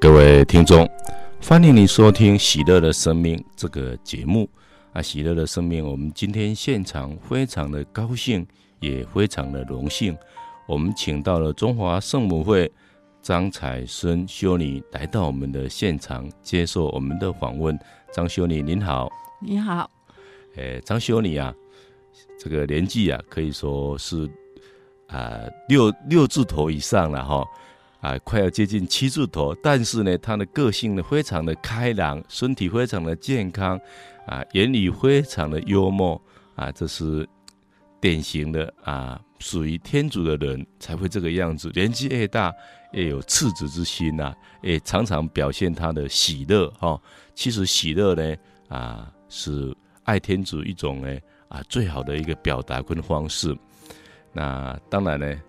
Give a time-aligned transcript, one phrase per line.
[0.00, 0.88] 各位听众，
[1.46, 4.48] 欢迎你收听《喜乐的生命》这个节目
[4.94, 5.02] 啊！
[5.02, 8.46] 喜乐的生命，我们今天现场非常的高兴，
[8.80, 10.16] 也非常的荣幸，
[10.66, 12.72] 我们请到了中华圣母会
[13.20, 17.78] 张彩孙修女来到我们的现场，接受我们的访问。
[18.10, 19.06] 张修女您好，
[19.38, 19.90] 你好，
[20.56, 21.54] 诶，张修女啊，
[22.38, 24.24] 这个年纪啊，可以说是
[25.08, 27.44] 啊、呃、六六字头以上了哈。
[28.00, 33.78] 啊，快要接近七字头，但是呢，他的个性呢非常的开朗，身体非常的健康，
[34.26, 36.20] 啊，言语非常的幽默，
[36.54, 37.28] 啊，这是
[38.00, 41.70] 典型的啊，属于天主的人才会这个样子。
[41.74, 42.50] 年纪越大，
[42.92, 46.98] 越有赤子之心呐、也常常表现他的喜乐哈、
[47.34, 48.36] 其实喜乐呢，
[48.68, 53.54] 啊，是爱天主一种呢啊最好的一个表达跟方式。
[54.32, 55.40] 那当然呢，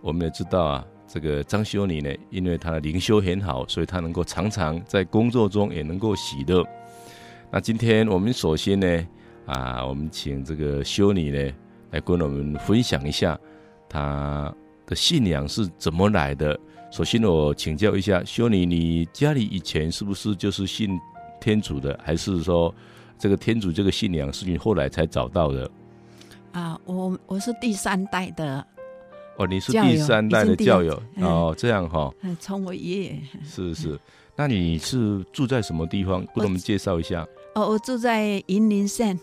[0.00, 0.84] 我们也知道啊。
[1.12, 6.64] 这个张修女呢，因为她的灵修很好，所以她能够常常在工作中也能够喜乐。
[7.50, 9.06] 那今天我们首先呢，
[9.44, 11.52] 啊，我们请这个修女呢
[11.90, 13.36] 来跟我们分享一下
[13.88, 14.54] 她
[14.86, 16.56] 的信仰是怎么来的。
[16.92, 20.96] 首先我请教一下修女，你家里以前是不是就是信
[21.40, 22.72] 天主的，还是说
[23.18, 25.68] 这个天主这个信仰是你后来才找到的？
[26.52, 28.64] 啊，我我是第三代的。
[29.40, 32.12] 哦，你是第三代的教友哦，这样哈。
[32.38, 33.22] 从我爷爷。
[33.42, 33.98] 是是，
[34.36, 36.20] 那你是住在什么地方？
[36.34, 37.26] 给我们介绍一下。
[37.54, 39.18] 哦，我住在云林县。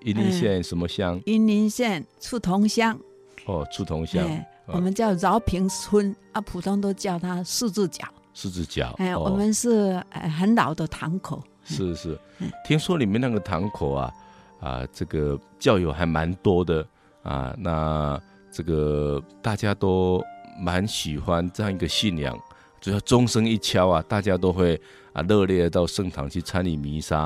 [0.00, 1.20] 云林县什么乡？
[1.26, 2.98] 云林县菟桐乡。
[3.44, 4.26] 哦，菟桐乡。
[4.64, 8.08] 我们叫饶平村啊，普通都叫它四字脚。
[8.32, 8.94] 四字脚。
[8.96, 10.02] 哎，我们是
[10.38, 11.44] 很老的堂口。
[11.64, 12.18] 是是，
[12.64, 14.14] 听说里面那个堂口啊
[14.58, 16.86] 啊，这个教友还蛮多的
[17.22, 18.18] 啊，那。
[18.52, 20.22] 这个大家都
[20.60, 22.38] 蛮喜欢这样一个信仰，
[22.82, 24.78] 只要钟声一敲啊，大家都会
[25.14, 27.20] 啊热烈到圣堂去参与弥撒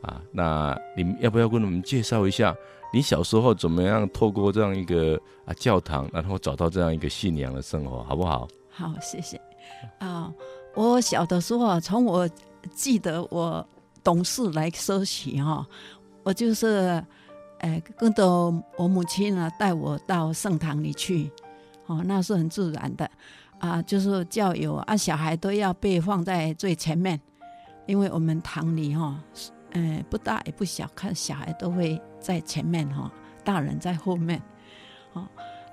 [0.00, 0.20] 啊。
[0.32, 2.56] 那你们要不要跟我们介绍一下，
[2.94, 8.48] 你小时候怎么样透过这样一个啊教堂，然后找到这样一个信仰的生活，好不好？
[8.70, 9.38] 好，谢谢。
[9.98, 10.32] 啊，
[10.74, 12.26] 我小的时候啊，从我
[12.74, 13.64] 记得我
[14.02, 15.66] 懂事来说起哈，
[16.22, 17.04] 我就是。
[17.60, 18.26] 哎，跟着
[18.76, 21.30] 我母亲呢，带我到圣堂里去，
[21.86, 23.10] 哦，那是很自然的，
[23.58, 27.20] 啊，就是教友啊，小孩都要被放在最前面，
[27.86, 29.22] 因为我们堂里哈，
[29.72, 33.12] 嗯、不大也不小，看小孩都会在前面哈，
[33.44, 34.40] 大人在后面，
[35.12, 35.26] 哦，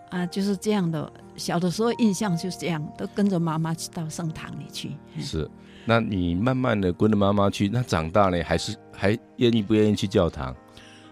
[0.10, 1.12] 啊，就是这样的。
[1.38, 4.98] 小的时候印象就是这样，都跟着妈妈去到圣堂里去。
[5.20, 5.50] 是，
[5.86, 10.54] 那你慢慢的跟着妈妈去，那长大了还是还愿意不愿意去教堂？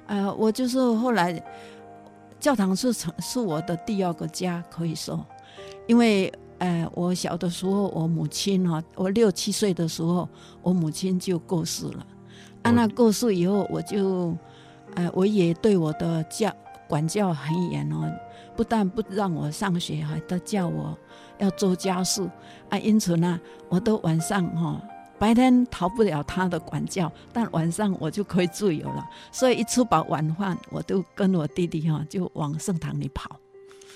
[0.08, 1.44] 呃，我就是后来
[2.40, 5.26] 教堂是成是我的第二个家，可以说，
[5.88, 10.28] 因为呃，我小的时候，我母亲哈，我六七岁的时候，
[10.62, 12.06] 我母亲就过世了。
[12.64, 14.36] 啊，那过世以后，我就
[14.96, 16.52] 呃，我也对我的教
[16.88, 18.12] 管教很严哦，
[18.56, 20.98] 不但不让我上学，还都叫我
[21.40, 22.28] 要做家事
[22.70, 22.78] 啊。
[22.78, 23.40] 因此呢，
[23.70, 24.82] 我都晚上哈。
[25.18, 29.08] 白天逃不了他的管教，但晚上我就可以自由了。
[29.32, 33.40] 所以一吃饱晚饭，我都跟我弟弟哈就往圣堂里跑。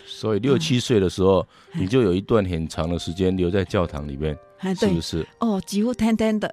[0.06, 5.28] 所以六七岁的时候，嗯、你就有一段很长的时间留在教堂里面，嗯、是不是？
[5.40, 6.48] 哦，几乎天天的，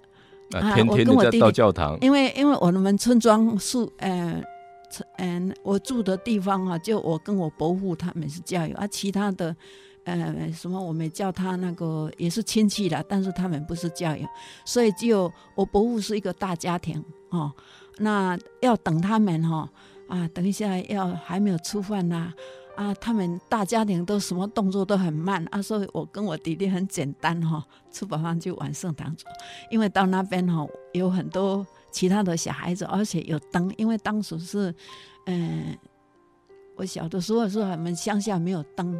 [0.53, 1.97] 啊，天天的在到教堂。
[2.01, 4.43] 因为因为我们村庄是呃，
[5.19, 9.55] 嗯，我住的地方啊，就我跟我伯父他们是教友啊，其他的。
[10.07, 10.81] 呃，什么？
[10.81, 14.25] 我们叫他那个也是亲戚的，但是他们不是教友，
[14.65, 17.53] 所以只有我伯父是一个大家庭哦。
[17.99, 19.69] 那要等他们哈
[20.09, 22.33] 啊，等一下要还没有吃饭呐
[22.77, 29.27] 啊，他们大家庭都什么动作都很慢啊，所以我跟我弟弟很简单哈，吃饱饭就往圣堂走，
[29.73, 34.73] 因为到那边哈有很多其他的小孩子，而且有灯，因为当时是
[35.25, 35.79] 嗯、呃，
[36.77, 38.97] 我小的时候是我们乡下没有灯。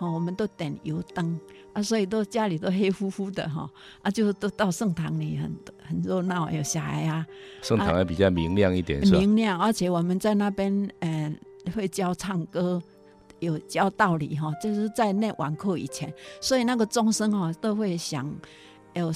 [0.00, 1.38] 哦，我们都点油灯
[1.74, 3.70] 啊，所以都家里都黑乎乎的哈
[4.00, 5.54] 啊，就都到圣堂里很
[5.86, 7.24] 很热闹，有小孩啊。
[7.60, 9.18] 圣堂还比较明亮一点，是吧？
[9.18, 12.82] 明亮，而且我们在那边嗯、呃、会教唱歌，
[13.40, 16.10] 有教道理哈，就是在那晚课以前，
[16.40, 18.34] 所以那个钟声哈都会响，
[18.94, 19.12] 有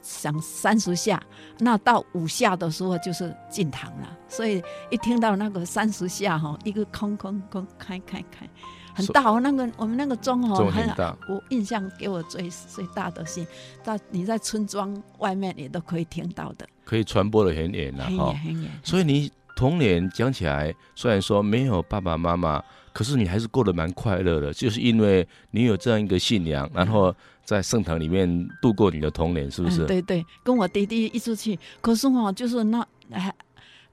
[0.00, 1.20] 响三十下，
[1.58, 8.48] 那到五下的时候就是进堂了，所以一听到那个三十下哈，一个空空空开开开。
[8.94, 11.16] 很大哦，那个我们那个钟哦，很大。
[11.28, 13.46] 我印象给我最最大的是，
[13.82, 18.08] 到你在村庄外面也都可以听到的，可以传播的很远了哈。
[18.08, 18.70] 很远很远。
[18.82, 22.62] 所以你童年讲起来，虽然说没有爸爸妈妈，
[22.92, 27.14] 可是你还是过得蛮快乐的，就是因为你有这样一个信仰，然后
[27.44, 29.84] 在圣堂里面度过你的童年，是不是？
[29.84, 33.34] 嗯、对对，跟我弟弟一出去，可是哈，就是那哎，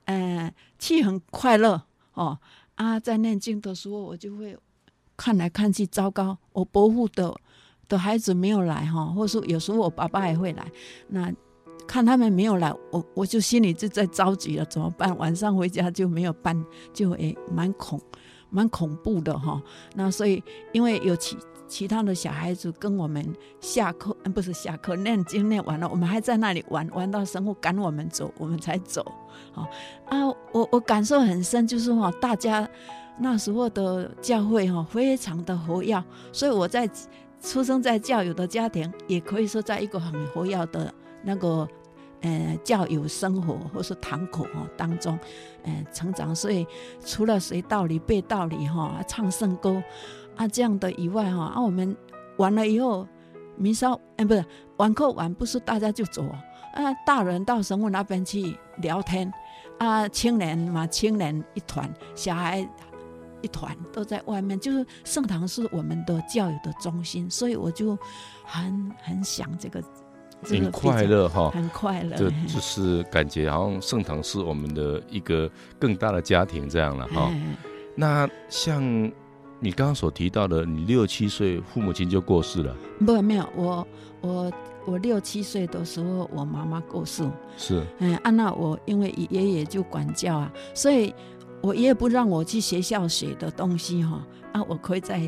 [0.05, 1.81] 呃，气很快乐
[2.13, 2.37] 哦
[2.75, 4.57] 啊，在念经的时候，我就会
[5.21, 7.31] 看来看去，糟糕，我伯父的
[7.87, 10.65] 的孩子没有来哈，或者说有时候我爸爸也会来，
[11.07, 11.31] 那。
[11.87, 15.17] 看他们没有来，我我就心里就在着急了，怎么办？
[15.17, 16.55] 晚上回家就没有办，
[16.93, 17.99] 就诶蛮恐，
[18.49, 19.61] 蛮恐怖的哈。
[19.93, 20.41] 那所以
[20.71, 23.25] 因为有其其他的小孩子跟我们
[23.59, 29.03] 下课，嗯，不是下课，念经念完了，我们还在那里玩，玩到神父赶我们走，我们才走。
[29.51, 29.67] 好
[30.07, 32.69] 啊，我我感受很深，就是哈，大家
[33.21, 36.03] 那时候的教会哈，非常的活跃，
[36.33, 36.89] 所以我在
[37.39, 41.67] 出生在教友的家庭，也可以说在一个很活跃的那个。
[42.23, 45.17] 呃，教友生活或是堂口哈当中，
[45.63, 46.67] 呃，成长，所以
[47.03, 49.81] 除了学道理、背道理哈、唱圣歌
[50.35, 51.97] 啊这样的以外哈，啊我们
[52.37, 53.07] 完了以后，
[53.57, 54.45] 弥撒，哎不是
[54.77, 56.23] 晚课完不是大家就走
[56.75, 59.33] 啊，大人到神父那边去聊天
[59.79, 62.63] 啊，青年嘛青年一团，小孩
[63.41, 67.97] 一团都在外面，就是盛唐是我们的教育的中心，所以我就
[68.43, 69.83] 很很想这个。
[70.43, 75.47] 很快乐哈，很快乐，就就是感觉好像盛唐是我们的一个
[75.77, 77.31] 更大的家庭这样了哈。
[77.95, 78.81] 那像
[79.59, 82.75] 你刚刚所提到的，你六七岁父母亲就过世了？
[83.05, 83.87] 不，没有，我
[84.21, 84.51] 我
[84.87, 87.23] 我六七岁的时候，我妈妈过世。
[87.55, 91.13] 是，嗯，啊，那我因为爷爷就管教啊，所以
[91.61, 95.21] 我爷爷不让我去学校学的东西哈，啊，我可以在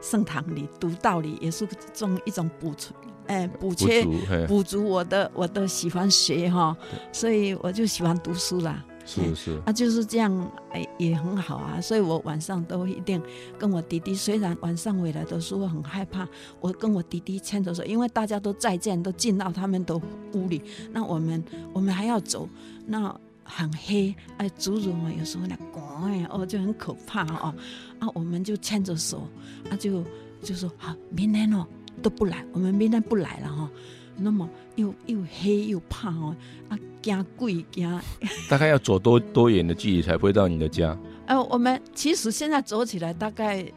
[0.00, 2.96] 圣堂里读道理，也是种一种补充。
[3.26, 4.04] 哎，补缺
[4.48, 6.76] 补足我的我的喜欢学哈，
[7.12, 8.84] 所以我就喜欢读书啦。
[9.06, 11.80] 是是，啊，就是这样，哎，也很好啊。
[11.80, 13.20] 所以我晚上都一定
[13.58, 16.28] 跟我弟弟，虽然晚上回来的时候很害怕，
[16.60, 20.62] 我跟我弟弟牵着手，因为大家都再见，都进到他们的屋里，
[20.92, 22.48] 那我们我们还要走，
[22.86, 23.14] 那
[23.50, 27.54] 很黑，哎，主人啊，有时候那咣哎，哦，就很可怕哦，
[27.98, 29.28] 啊，我们就牵着手，
[29.70, 30.04] 啊，就
[30.42, 31.66] 就说好，明天哦。
[32.02, 33.70] 都不来，我们明天不来了哈。
[34.16, 36.34] 那么又又黑又怕哦，
[36.70, 38.00] 啊，惊鬼惊。
[38.48, 40.96] 大概要走多多远的距离才回到你的家？
[41.26, 43.70] 呃，我们其实现在走起来大概。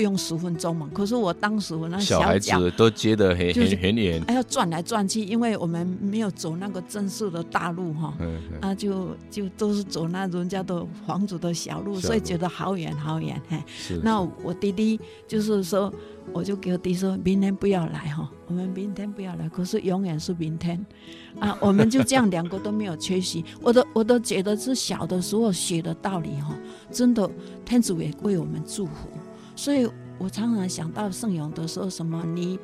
[0.00, 8.14] 不用十分钟嘛，可是我当时我那小，小孩子都接得很很很远，还要转来转去，因为我们没有走那个正式的大路哈，
[8.62, 12.00] 啊就就都是走那人家的房子的小路，小路。
[12.00, 13.62] 所以觉得好远好远嘿。
[14.02, 14.98] 那我弟弟
[15.28, 15.92] 就是说，
[16.32, 20.82] 我就给我弟说，明天不要来哈，我们明天不要来，可是永远是明天。
[21.38, 26.56] 啊，我们就这样两个都没有缺席，我都我都觉得是小的时候学的道理哈，
[26.90, 27.30] 真的
[27.66, 29.10] 天主也为我们祝福。
[29.60, 29.86] 所以
[30.16, 32.58] 我常常想到圣咏的时候，什么你，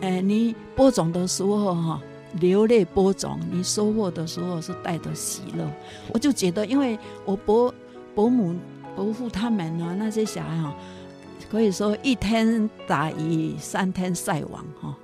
[0.00, 2.02] 呃，你播种的时候哈，
[2.40, 5.64] 流泪播种；你收获的时候是带着喜乐。
[6.12, 7.72] 我就觉得，因为我伯
[8.16, 8.56] 伯母、
[8.96, 10.74] 伯父他们呢，那些小孩哈，
[11.48, 14.96] 可以说一天打鱼三天晒网哈，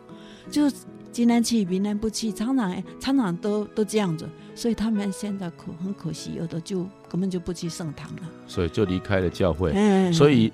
[0.50, 0.68] 就
[1.12, 4.28] 今天去明天不去，常常常常都都这样子。
[4.56, 9.70] 所以他们现在可很可惜，有的就根本就不去圣堂了，所以就离开了教会。
[9.76, 10.52] 嗯，所以。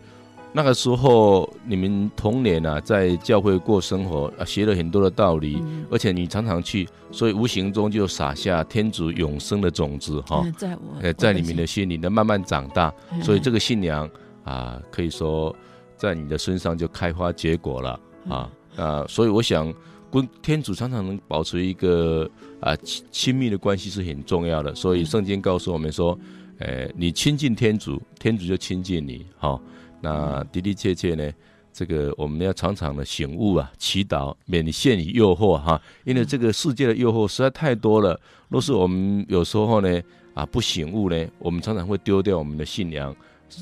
[0.53, 14.11] 那个时候，你们童年啊，在教会过生活啊，学了很多的道理，嗯、而且你常常去，所以无形中就撒下天主永生的种子哈，嗯、在我呃，在你们的心里呢，慢慢长大，嗯、所以这个信仰
[14.43, 15.55] 啊，可以说
[15.97, 17.91] 在你的身上就开花结果了
[18.29, 19.73] 啊、嗯、啊，所以我想
[20.11, 22.29] 跟天主常常能保持一个
[22.59, 26.19] 啊亲亲密的关系是很重要的，所以圣经告诉我们说，
[26.59, 29.57] 呃，你亲近天主，天主就亲近你，哈。
[30.01, 31.31] 那的的确确呢，
[31.73, 38.19] 这个我们要常常的醒悟啊，祈祷免陷于诱惑哈，因为这个世界的诱惑实在太多了。
[38.49, 40.01] 若是我们有时候呢
[40.35, 43.15] 啊不醒悟呢，我们常常会丢掉我们的信仰，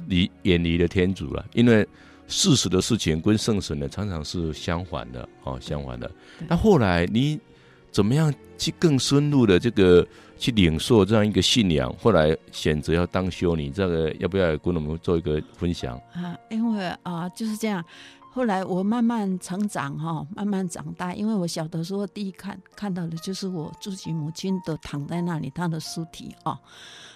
[0.06, 1.44] 离远离了天主了。
[1.52, 1.86] 因为
[2.26, 6.10] 事实的事情跟圣神呢常常是相反的哦，相反的。
[6.46, 7.38] 那后来你
[7.98, 10.06] 怎么样去更深入的这个？
[10.38, 16.38] 去领受这样一个信仰，后来选择要当修女，这个要不要跟我们做一个分享啊？
[16.48, 17.84] 因为啊，就是这样。
[18.32, 21.12] 后来我慢慢成长哈，慢慢长大。
[21.12, 26.56] 因为我小的时候第一看看到的就是我自己母亲的躺在那里，她的尸体啊。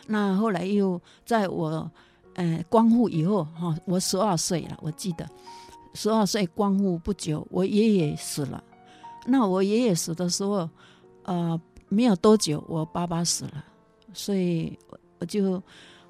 [0.09, 1.89] 那后来又在我
[2.35, 5.25] 呃光复以后哈，我十二岁了，我记得
[5.95, 8.65] 十二岁光复不久，我爷爷死了。
[9.26, 10.69] 那我爷爷死的时候，
[11.25, 11.61] 呃。
[11.88, 13.62] 没有多久，我爸爸死了，
[14.14, 14.79] 所以
[15.19, 15.62] 我就，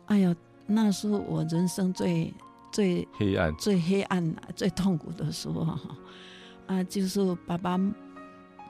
[0.06, 0.32] 哎呀，
[0.64, 2.32] 那时候我人生最
[2.70, 5.80] 最黑暗、最黑暗、最痛苦的时候哈，
[6.68, 7.76] 啊，就是爸爸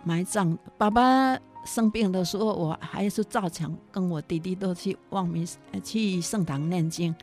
[0.04, 5.46] 埋葬，爸爸生病的时候，我还是照常跟我弟弟都去望明
[5.84, 7.14] 去圣堂念经，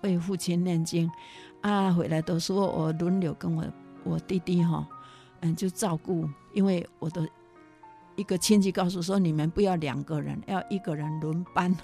[0.00, 1.08] 为父亲念经，
[1.60, 3.64] 啊，回来的时候我轮流跟我
[4.02, 4.84] 我弟弟哈，
[5.40, 7.28] 嗯，就照顾，因为我的。
[8.16, 11.74] 一个亲戚告诉说：“你们不要两个人，要一个人轮班，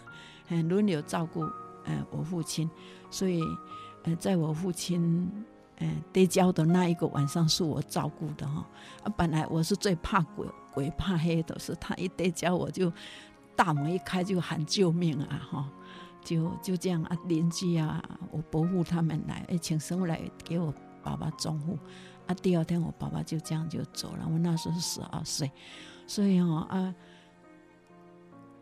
[0.49, 1.41] 嗯，轮流照顾，
[1.87, 2.69] 嗯，我父亲。
[3.11, 3.43] 所以，
[4.03, 5.33] 呃，在我父亲，
[5.79, 8.69] 嗯，跌跤的那一个晚上，是我照顾的哈。
[9.03, 12.93] 啊，本来我是最怕鬼、鬼怕黑的，是他一跌跤，我就
[13.55, 15.71] 大门一开就喊救命啊，哈，
[16.23, 20.75] 就就这样啊，邻居啊，我伯父他们来，哎，请神来给我
[21.07, 21.79] 爸爸中护。
[22.27, 24.27] 啊，第二天我爸爸就这样就走了。
[24.27, 25.49] 我那时候是十二岁。”
[26.09, 26.95] 所以哦啊，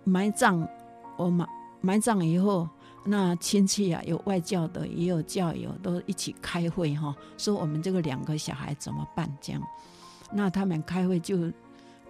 [0.04, 0.66] 埋葬
[1.16, 1.48] 我埋
[1.80, 2.68] 埋葬以后，
[3.04, 9.30] 那亲戚啊，有外教的，也有教友，都一起开会哈，说我们这个两个小孩怎么办？
[9.40, 9.62] 这样，
[10.32, 11.52] 那他们开会就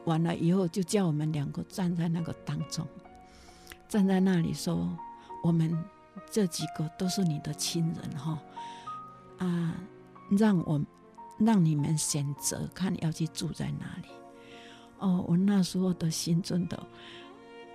[0.05, 2.87] 完了以后，就叫我们两个站在那个当中，
[3.88, 4.88] 站在那里说，
[5.43, 5.76] 我们
[6.31, 8.38] 这几个都是你的亲人哈，
[9.38, 9.75] 啊，
[10.31, 10.81] 让我
[11.38, 14.09] 让你们选择，看要去住在哪里。
[14.99, 16.76] 哦，我那时候的心真的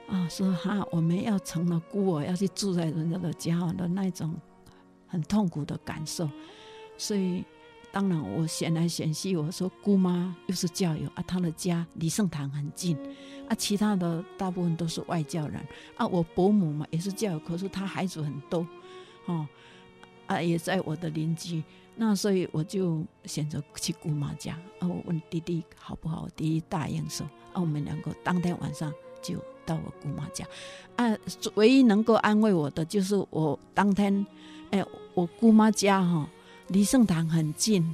[0.08, 4.34] 啊，说哈，我们要成了孤儿，要去住在人家的家的那种
[5.08, 6.28] 很痛苦的感受。
[6.98, 7.44] 所以，
[7.92, 12.98] 当然我选来选去，我说姑妈又是教友啊，她的家离圣堂很近
[13.48, 15.62] 啊，其他的大部分都是外教人
[15.98, 16.08] 啊。
[16.08, 18.66] 我伯母嘛也是教友，可是她孩子很多，
[19.28, 19.48] 哦
[20.26, 21.64] 啊，也在我的邻居。
[21.96, 30.46] 那所以我就选择去姑妈家啊，我问弟弟好不好，我弟弟答应说啊，我们两个当天晚上就到我姑妈家
[30.96, 31.14] 啊。
[31.56, 34.26] 唯一能够安慰我的就是我当天，
[34.72, 34.82] 哎，
[35.14, 36.26] 我姑妈家哈
[36.70, 37.94] 离圣堂很近，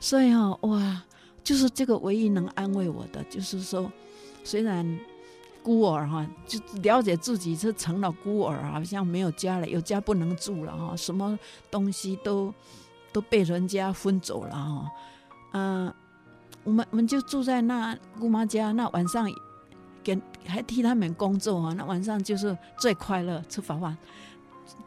[0.00, 1.04] 所以哈哇，
[1.44, 3.88] 就是这个唯一能安慰我的，就是说
[4.42, 4.98] 虽然
[5.62, 11.38] 孤儿哈，就了解自己是成了孤儿，好像没有家了，有家不能住了哈，什么
[11.70, 12.52] 东西都。
[13.14, 14.90] 都被人家分走了哈，
[15.52, 15.94] 嗯、
[16.64, 19.32] 我们我们就住在那姑妈家，那晚上
[20.02, 23.96] 给还替他们工作啊，那晚上就是最快乐，吃法饭，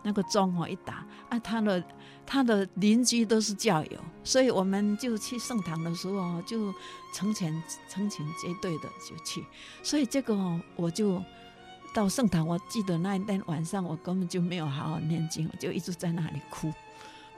[0.03, 1.81] 那个钟哦一打啊，他的
[2.25, 6.73] 他的邻居都是教友，所以我们就去圣堂的时候就
[7.13, 9.41] 成群成群结队的就去，
[9.81, 10.35] 所以这个
[10.75, 11.23] 我就
[11.93, 16.73] 到圣堂，我记得那一天晚上我根本就没有好好念经，我就一直在那里哭。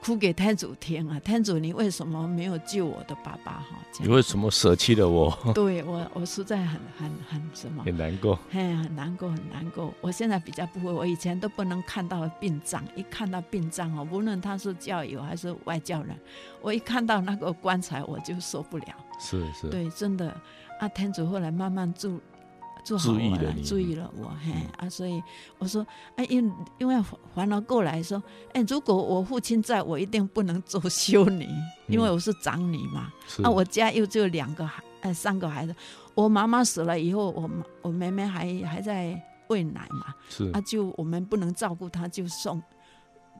[0.02, 1.20] 哭给天主听啊！
[1.20, 3.52] 天主，你为什么没有救我的爸爸？
[3.52, 5.36] 哈，你为什么舍弃了我？
[5.54, 7.84] 对我，我实在很很很什么？
[7.84, 9.92] 很难过，嘿，很难过，很难过。
[10.00, 16.16] 我现在比较不会，我以前都不能看到殡葬，一看到殡葬哦，无论他是教友还是外教人，
[16.62, 18.86] 我一看到那个棺材我就受不了。
[19.18, 20.34] 是是，对，真的
[20.80, 22.18] 啊，天主后来慢慢住。
[22.84, 25.22] 做好我了，注意了我嘿啊，所以
[25.58, 26.94] 我说，哎，因因为
[27.34, 28.22] 反而过来说，
[28.52, 31.46] 哎，如果我父亲在，我一定不能做修女，
[31.88, 33.12] 因为我是长女嘛。
[33.38, 35.74] 嗯、啊，我家又只有两个孩，哎，三个孩子。
[36.14, 37.50] 我妈妈死了以后，我
[37.82, 40.14] 我妹妹还还在喂奶嘛。
[40.28, 42.62] 是啊，就我们不能照顾她，就送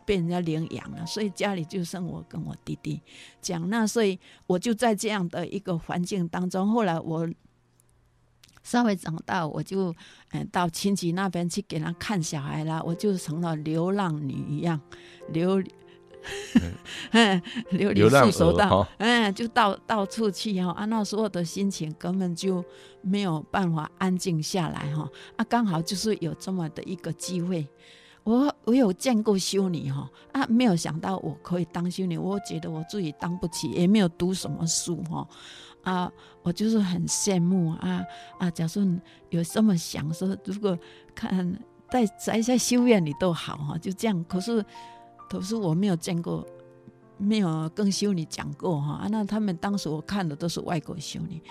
[0.04, 3.00] 被人家领养了，所以家里就剩我跟我弟弟。
[3.40, 7.28] 讲那，所以我就在这样的一个环境当中，后来我。
[8.62, 9.94] 稍微长大，我就
[10.32, 14.80] 嗯到亲戚那边去给他看小孩啦，我就成了流浪女一样，
[15.28, 15.62] 流，
[17.12, 22.62] 嗯， 流离失所到，嗯，就到到处去哈，啊，那时候的心情根本就
[23.00, 27.66] 没有办法安静下来哈，啊，刚好就是有这么的一个机会，
[28.24, 35.26] 我我有见过修女哈，啊，没有想到我可以当修女，我觉得我自己当不起，也没有读什么书哈。
[35.82, 38.02] 啊，我就是很羡慕啊
[38.38, 38.50] 啊！
[38.50, 38.86] 假设
[39.30, 40.78] 有这么想说，如果
[41.14, 41.58] 看
[41.90, 44.24] 在在在修院里都好哈，就这样。
[44.24, 44.64] 可是，
[45.28, 46.46] 可是我没有见过，
[47.16, 48.92] 没有跟修女讲过哈。
[48.92, 51.42] 啊，那他们当时我看的都是外国修女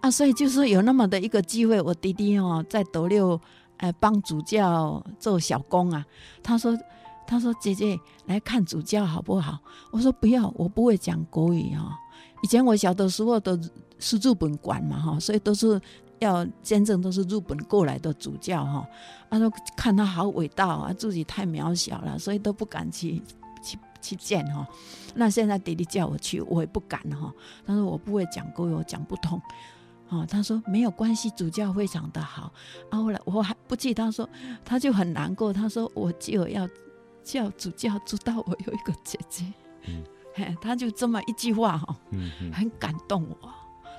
[0.00, 3.40] 啊，所以就是有那么的一个机会，我弟弟哦在斗六
[3.78, 6.04] 哎帮主教做小工啊。
[6.42, 6.78] 他说
[7.26, 9.58] 他说姐姐来看主教好不好？
[9.90, 11.90] 我说不要，我不会讲国语哦。
[12.44, 13.58] 以前我小的时候都
[13.98, 15.80] 是日本管嘛哈，所以都是
[16.18, 18.86] 要见证都是日本过来的主教哈，
[19.30, 23.22] 他说看他好伟大啊，自己太渺小了，所以都不敢去
[23.62, 24.68] 去去见哈。
[25.14, 27.32] 那现在弟弟叫我去，我也不敢哈。
[27.64, 29.40] 但是我不会讲国语，我讲不通，
[30.10, 32.52] 哦，他说没有关系，主教非常的好。
[32.90, 34.28] 啊，后来我还不记，他说
[34.62, 36.68] 他就很难过，他说我就要
[37.22, 39.50] 叫主教知道我有一个姐姐。
[40.34, 43.48] 嘿，他就这么一句话哈，嗯，很感动我。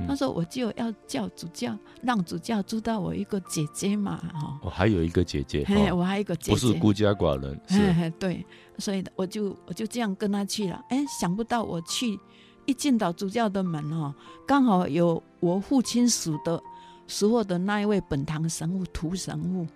[0.08, 4.60] 他说我就要叫主教，让主教知道我一个姐姐嘛，哈。
[4.62, 8.46] 我还有一个姐姐，嘿，我还有一个姐姐，不是孤家寡人，是，对，
[8.78, 10.84] 所以我就我就这样跟他去了。
[10.90, 12.20] 哎，想不到我去。
[12.68, 14.12] 一进到主教的门哦，
[14.48, 16.60] 刚好有我父亲死的
[17.06, 19.68] 时候的那一位本堂神父涂神父，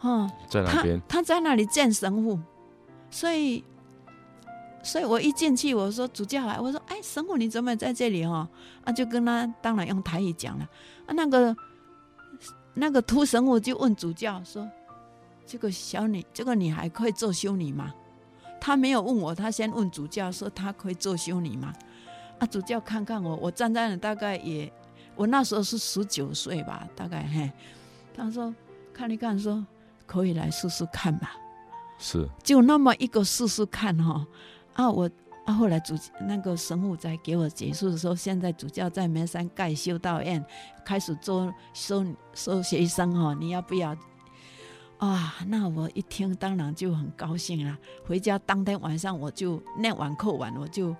[0.00, 2.40] 哦，在那边，他在那里见神父，
[3.10, 3.62] 所以，
[4.82, 8.48] 所以我一进去，我说主教来，我说哎，神父你怎么在这里哦？
[8.84, 10.68] 啊，就跟他当然用台语讲了，
[11.06, 11.56] 啊，那个
[12.74, 14.68] 那个秃神父就问主教说，
[15.44, 17.92] 这个小女，这个女孩可以做修女吗？
[18.60, 21.72] 他没有问我，他先问主教说她可以做修女吗？
[22.38, 24.72] 啊，主教看看我，我站在那大概也，
[25.14, 27.50] 我那时候是十九岁吧，大概嘿。
[28.14, 28.54] 他说
[28.92, 29.64] 看一看，说
[30.06, 31.36] 可以来试试看吧。
[31.98, 34.26] 是，就那么一个试试看哈。
[34.78, 35.10] 啊，我
[35.44, 40.42] 啊后来主那个神父在给我解释的时候，现在主教在梅山盖修道院，
[40.84, 43.96] 开始做收收学生哈，你要不要？
[44.98, 47.76] 啊，那我一听当然就很高兴了。
[48.06, 50.94] 回家当天晚上我就念完课完，我就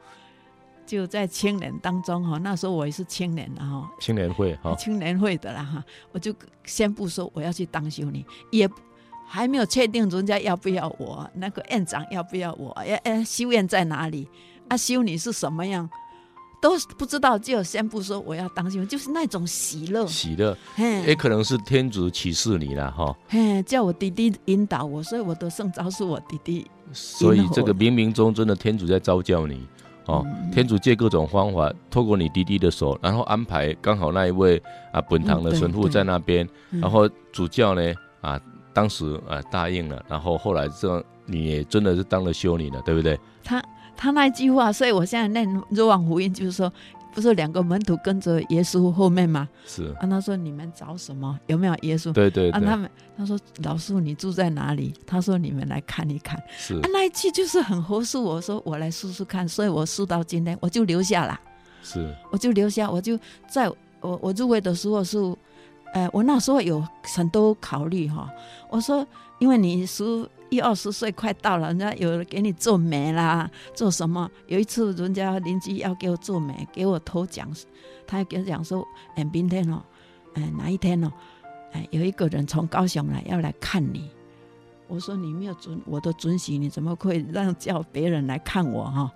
[0.85, 2.37] 就在青年当中哈。
[2.38, 5.85] 那时候我也是青年了哈，青年会哈，青年会的啦哈。
[6.11, 8.68] 我就先不说我要去当修女，也
[9.28, 14.26] 还没有确定人家要不要我，那个院长要不要我，哎哎，修院在哪里？
[14.68, 15.88] 啊，修女是什么样？
[16.61, 20.56] 都不知道，就先不说我要当修女，就是那种喜乐，喜乐，
[21.06, 29.64] 也可能是天主启示你了哈，嘿，叫我弟弟引导我，所以我的圣召是我弟弟，所以这个冥冥中真的天主在召叫你
[30.06, 34.61] 哦，嗯、天主借各种方法透过你弟弟的手，然后安排刚好那一位
[34.92, 38.40] 啊本堂的神父在那边，嗯、然后主教呢啊
[38.78, 43.18] 当时呃答应了，然后后来这你也真的是当了修女了，对不对？
[43.42, 43.61] 他。
[44.00, 46.72] 他那句话，所以我现在念若望福音，就是说，
[47.12, 49.48] 不是两个门徒跟着耶稣后面吗？
[49.66, 51.37] 是啊，他说你们找什么？
[51.48, 52.12] 有没有耶稣？
[52.12, 52.50] 对对对。
[52.53, 54.94] 啊，他们他说老师你住在哪里？
[55.05, 56.40] 他说你们来看一看。
[56.57, 58.16] 是啊，那一句就是很合适。
[58.16, 61.40] 我说我来试试看，所以我试到今天我就留下了。
[61.83, 63.68] 是，我就留下，我就在
[64.00, 65.18] 我我入会的时候是，
[65.94, 68.29] 呃，我那时候有很多考虑哈。
[68.70, 69.07] 我说
[69.38, 70.29] 因为你十。
[70.51, 74.27] 一二十岁快到了，人家有人给你做媒啦，做什么？
[74.46, 77.46] 有一次人家邻居要给我做媒，给我头奖，
[78.07, 78.83] 他还给我讲说
[79.14, 79.83] ：“哎，明天哦，
[80.33, 81.12] 哎哪一天哦，
[81.72, 84.11] 哎有一个人从高雄来要来看你。”
[84.88, 89.12] 我说：“你没有准我的准许，你怎么会 让叫别人来看我哈？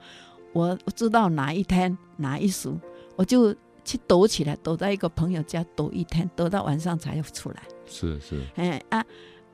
[0.52, 2.70] 我我知道哪一天哪一时，
[3.16, 9.04] 我就去躲起来，躲在一个朋友家躲一天，躲到晚上才要出来。”是是，哎啊。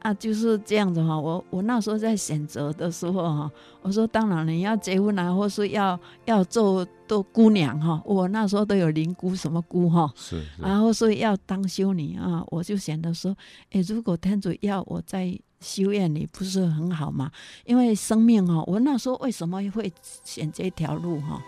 [0.00, 1.18] 啊，就是这样子哈。
[1.18, 3.50] 我我那时候在选择的时候哈，
[3.82, 8.00] 我说当然你要结婚啊，或是要要做做姑娘哈。
[8.04, 13.36] 我那时候都有灵姑什么姑哈，是，然后说要当修女啊，我就选择说，
[13.72, 17.28] 哎，如果天主要我在修院里，不是很好吗？
[17.64, 21.42] 因为生命哈，我那时候为什么会选这条路哈？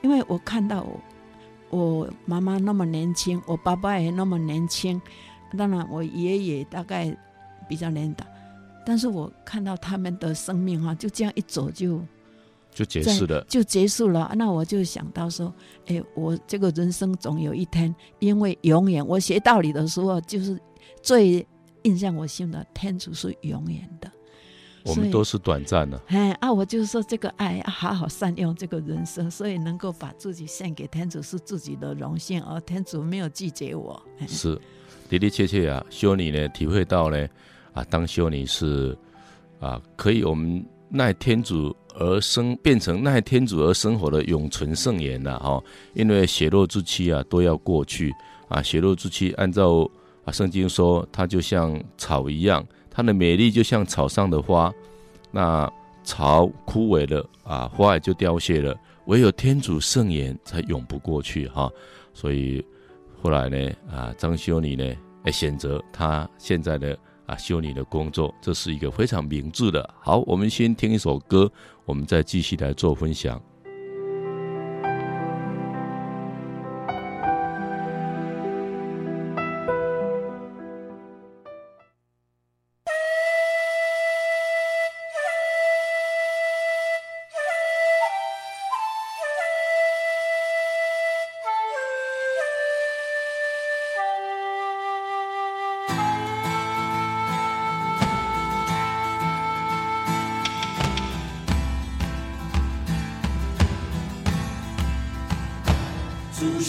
[0.00, 1.00] 因为我看到我
[1.76, 5.00] 我妈妈那么年轻，我爸爸也那么年轻，
[5.58, 7.16] 当然我爷爷大概。
[7.66, 8.26] 比较年长，
[8.84, 11.98] 但是我看到他们的生命哈，就这样一走就
[12.74, 14.30] 就结束了，就结束了。
[14.36, 15.50] 那我就想到说，
[15.86, 20.60] 哎，我这个人生总有一天，因为永远，我学道理的时候，就是
[21.00, 21.46] 最
[21.84, 24.12] 印象我心的，天主是永远的，
[24.84, 26.00] 我们都是短暂的。
[26.08, 34.00] 哎啊，我就是说这个爱要好好善用这个人生，所以能够把自己献给天主是自己的荣幸，而天主没有拒绝我。
[34.28, 34.60] 是
[35.08, 37.26] 的的确确啊，修女呢，体会到呢。
[37.72, 38.96] 啊，当修女是
[39.58, 45.60] 啊，可以我们赖天主而生，变成赖天主而生活的永存圣言了哈。
[45.92, 48.14] 因为血肉之躯啊都要过去
[48.46, 49.90] 啊，血肉之躯按照
[50.24, 54.72] 啊圣经说，它就像草一样，它的美丽就像草上的花。
[55.30, 55.70] 那
[56.04, 58.74] 草枯萎了啊，花也就凋谢了，
[59.06, 61.68] 唯有天主圣言才永不过去哈。
[62.14, 62.64] 所以
[63.20, 66.96] 后来呢啊，张修女呢，哎选择她现在的。
[67.26, 69.94] 啊，修女的工作，这是一个非常明智的。
[69.98, 71.50] 好，我们先听一首歌，
[71.86, 73.40] 我们再继续来做分享。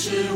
[0.06, 0.35] 是。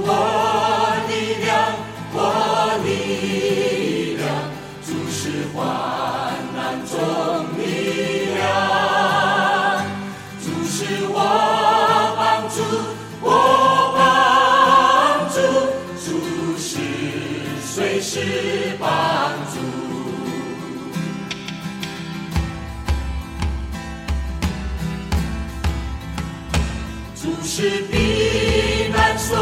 [29.30, 29.38] 说，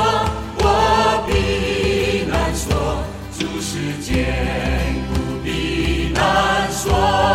[0.60, 2.76] 我必难说；
[3.40, 4.26] 诸世间，
[5.08, 7.27] 不必难说。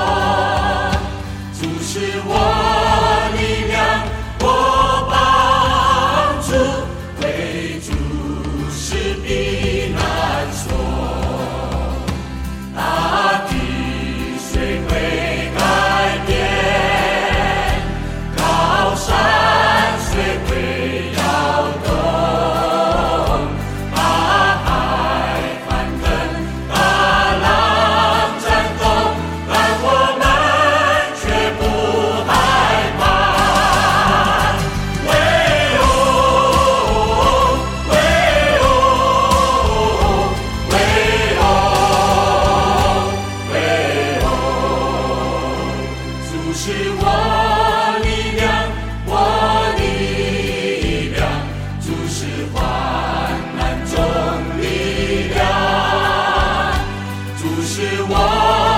[58.01, 58.72] ah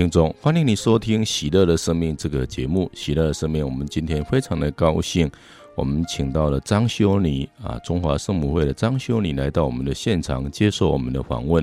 [0.00, 2.90] 听众，欢迎你收听《喜乐的生命》这个节目。
[2.98, 5.30] 《喜乐的生命》，我们今天非常的高兴，
[5.74, 11.62] 我们请到了张修尼啊，中华圣母会的张修尼来到我们的现场接受我们的访问。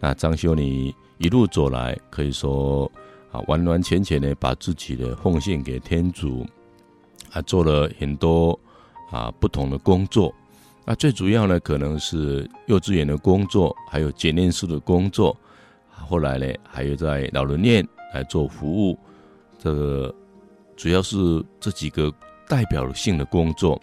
[0.00, 2.90] 那张修女一路走来，可以说
[3.30, 6.46] 啊，完完全全的把自己的奉献给天主，
[7.30, 8.58] 啊，做了很多
[9.10, 10.34] 啊不同的工作。
[10.86, 15.36] 那最主要呢，可能是幼稚园的工作，还有检验室的工作。
[16.06, 18.98] 后来呢，还有在老人院来做服务，
[19.58, 20.14] 这个
[20.76, 22.12] 主要是这几个
[22.48, 23.80] 代表性的工作。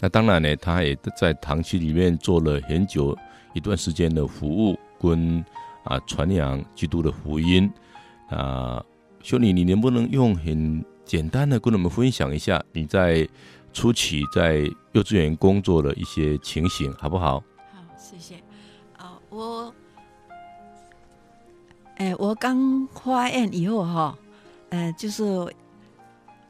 [0.00, 3.16] 那当然呢，他也在堂区里面做了很久
[3.54, 5.44] 一段时间的服务，跟
[5.84, 7.70] 啊传扬基督的福音。
[8.28, 8.84] 啊，
[9.22, 13.26] 修女，你能不能用很简单的跟我们分享一下你在
[13.72, 14.58] 初期在
[14.92, 17.42] 幼稚园工作的一些情形，好不好？
[17.72, 18.34] 好，谢谢。
[18.96, 19.74] 啊，我。
[21.98, 24.16] 哎，我刚发愿以后哈，
[24.70, 25.24] 呃，就是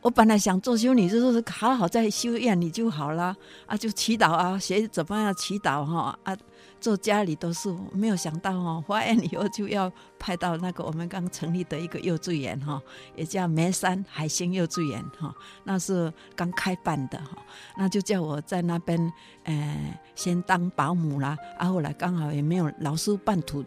[0.02, 3.34] 我本来想做修女，就是好好在修院里就好了
[3.66, 6.36] 啊，就祈祷啊，学怎么样祈祷哈啊。
[6.80, 12.80] 做家里都是没有想到哈，发愿以后就要派到那个我们刚成立的一个幼稚园哈，
[13.16, 15.34] 也叫梅山海星幼稚园哈，
[15.64, 17.36] 那是刚开办的哈，
[17.76, 23.64] 那就叫我在那边呃先当保姆啦，啊后来刚好也没有老师半途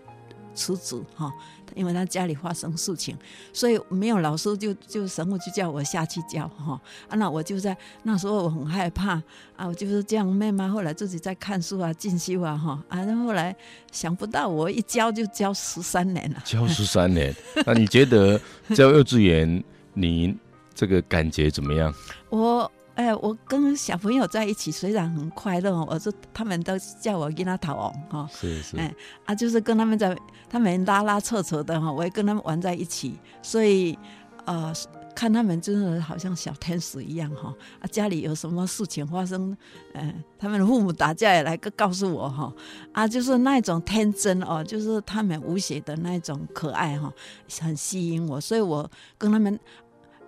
[0.53, 1.31] 辞职哈。
[1.73, 3.17] 因为他家里发生事情，
[3.53, 9.11] 所以没有老师就，就就神父就叫我下去教哈啊，那我就在那时候我很害怕
[9.55, 13.55] 啊，我就是这样慢慢后来自己在看书啊进修啊哈啊，然后后来
[13.89, 17.33] 想不到我一教就教十三年了，教十三年，
[17.65, 18.37] 那你觉得
[18.75, 20.35] 教幼稚园你
[20.75, 21.93] 这个感觉怎么样？
[22.29, 22.69] 我。
[22.95, 28.93] 哎，我跟小朋友在一起虽然很快乐，我说他们都叫我囡仔头王哈，是是，哎
[29.25, 30.15] 啊，就是跟他们在
[30.49, 33.97] 他们拉拉扯扯的哈，我也跟他们玩在一起，所以
[34.45, 34.73] 呃，
[35.15, 37.53] 看他们真的好像小天使一样哈。
[37.79, 39.55] 啊，家里有什么事情发生，
[39.93, 42.53] 呃，他们的父母打架也来个告诉我哈。
[42.91, 47.11] 啊，就是那种天真哦，就是他们无邪的那种可爱哈，
[47.61, 49.57] 很吸引我，所以我跟他们。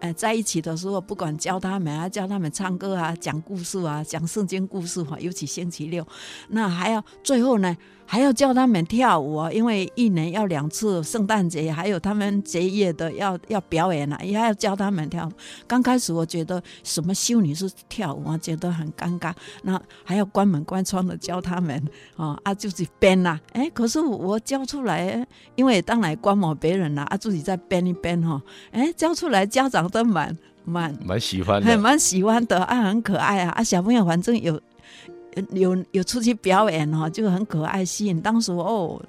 [0.03, 6.05] 哎，在一起的时候，不管教他们啊，教他们唱歌啊，讲故事啊，讲圣经故事哈，尤其星期六，
[6.49, 7.77] 那还要最后呢。
[8.13, 15.31] 还要教他们跳舞啊，因为一年要两次圣诞节，还有他们节夜的要要表演啊，也还要教他们跳舞。
[15.65, 19.33] 刚开始我觉得什么修女是跳舞啊，觉得很尴尬。
[19.63, 21.83] 那还要关门关窗的教他们
[22.15, 23.39] 啊，啊就是编呐。
[23.53, 28.39] 哎，可是我教出来，因为当然观摩别人啦，啊自己再编一编哈。
[28.69, 33.49] 哎，教出来家长都蛮蛮蛮喜欢的，还蛮喜欢的啊，很可爱啊。
[33.53, 34.61] 啊小朋友反正有。
[35.51, 39.01] 有有出去表演哈，就很可爱，吸引当时哦，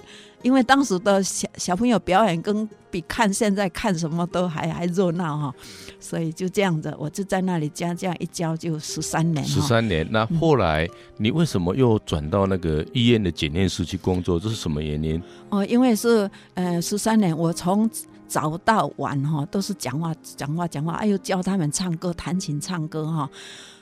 [0.43, 5.55] 因为当时的小小朋友表演跟比看现在看什么都还还热闹哈，
[5.99, 9.45] 所以就这样子，我就在那里教，这样一教就十三年。
[9.45, 14.39] 十三年，那后来你为什么又转到那个医院的检验室去工作？
[14.39, 15.21] 这是什么原因？
[15.49, 17.91] 哦，因为是呃十三年，我从
[18.27, 23.29] 早到晚哈都是讲话讲话讲话，哎呦教他们唱歌弹琴唱歌哈。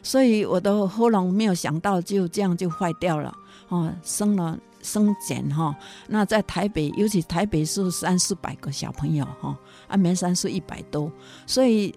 [0.03, 3.33] 所以我的喉咙没有想到就这样就坏掉了
[3.69, 5.75] 哦，生了生茧哈。
[6.09, 11.11] 那在台北，尤其台北是三四百个小朋友哈，啊梅山是一百多，
[11.47, 11.95] 所以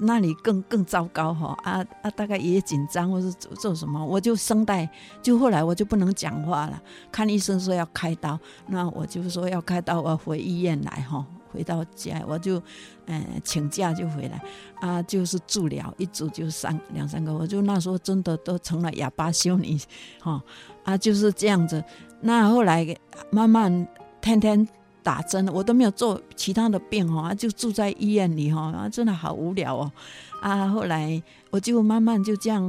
[0.00, 1.58] 那里更更糟糕哈。
[1.64, 4.88] 啊啊，大概也紧张，或是做做什么，我就声带
[5.20, 6.80] 就后来我就不能讲话了。
[7.10, 11.26] 看医生说要开刀，那我就说要开刀，我要回医院来哈。
[11.52, 12.60] 回到家，我就，
[13.06, 14.42] 呃，请假就回来，
[14.80, 19.78] 啊，就是治疗，一住就三两三个，我就那时候真的都成了哑巴修女，
[20.20, 20.42] 哈，
[20.82, 21.84] 啊，就是这样子。
[22.20, 22.96] 那后来
[23.30, 23.86] 慢慢
[24.20, 24.66] 天天
[25.02, 29.92] 打针，我都没有做其他的病，哈，就住在医院里，哈，啊，真的好无聊哦，
[30.40, 32.68] 啊，后来我就慢慢就这样，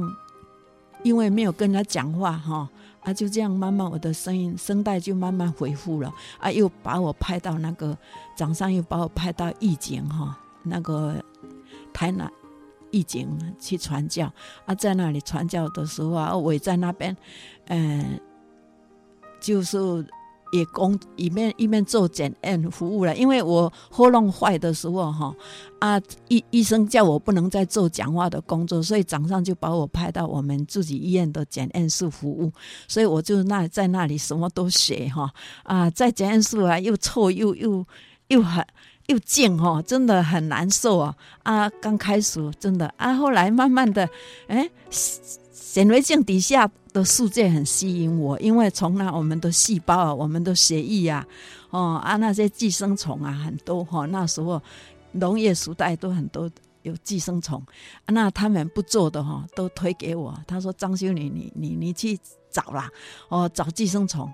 [1.02, 2.68] 因为没有跟他讲话，哈。
[3.04, 6.12] 啊就这样慢慢，我的声音声带就慢慢恢复了。
[6.40, 7.96] 啊，又把我派到那个
[8.36, 11.22] 早上，又把我派到义井哈，那个
[11.92, 12.28] 台南
[12.90, 13.28] 义井
[13.60, 14.32] 去传教。
[14.66, 17.16] 啊，在那里传教的时候啊，我也在那边，
[17.66, 18.18] 嗯、
[19.40, 19.78] 就是。
[20.54, 25.34] 也工一面一面做检验服务了，因为我喉咙坏的时候哈
[25.80, 32.52] 啊医医生叫我不能再做讲话的工作，所以早上就把我派到我们自己医院的检验室服务，
[32.86, 35.28] 所以我就那在那里什么都学哈
[35.64, 37.84] 啊，在检验室啊又臭 又又
[38.28, 38.64] 又很
[39.08, 41.68] 又静哈，真的很难受啊啊！
[41.82, 44.08] 刚开始真的啊，后来慢慢的
[44.46, 44.70] 哎。
[45.74, 51.26] 显微镜底下的世界很吸引我，因为从那我们的细胞啊，我们的血液啊，
[51.70, 54.62] 哦啊那些寄生虫啊很多哈、那时候
[55.10, 56.48] 农业时代都很多
[56.82, 57.60] 有寄生虫，
[58.06, 60.32] 那他们不做的哈，都推给我。
[60.46, 62.16] 他说张修你，你你你去
[62.48, 62.88] 找啦，
[63.28, 64.32] 哦找寄生虫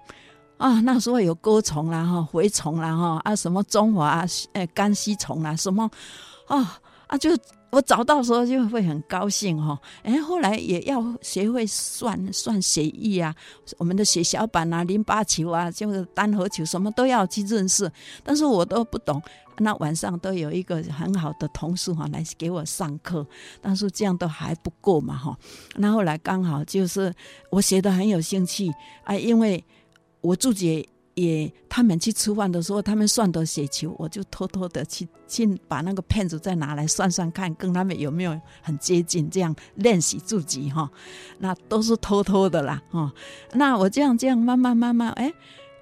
[0.58, 5.90] 啊，那时候有钩虫啦哈，蛔虫啦哈啊什么中华诶肝吸虫啦什么
[6.46, 6.78] 啊
[7.10, 7.30] 啊就。
[7.72, 13.32] 我找到时候就会很高兴哈，哎，后来也要学会算算血液啊，
[13.78, 17.88] 我们的血小板啊、淋巴球啊，就是单核球，什么都要去认识，
[18.24, 19.22] 但是我都不懂。
[19.58, 23.24] 那晚上都有一个很好的同事哈来给我上课，
[23.60, 25.38] 但是这样都还不够嘛哈。
[25.76, 27.14] 那后来刚好就是
[27.50, 28.68] 我学的很有兴趣
[29.04, 29.64] 啊，因为
[30.22, 30.88] 我自己。
[31.14, 40.90] 也，他们去吃饭的时候，他们算的雪球，我就偷偷的去去把那个片子再拿来算算看，跟他们有没有很接近，这样练习自己哈。
[41.38, 43.12] 那都是偷偷的啦哈。
[43.52, 45.32] 那我这样这样慢慢慢慢，哎，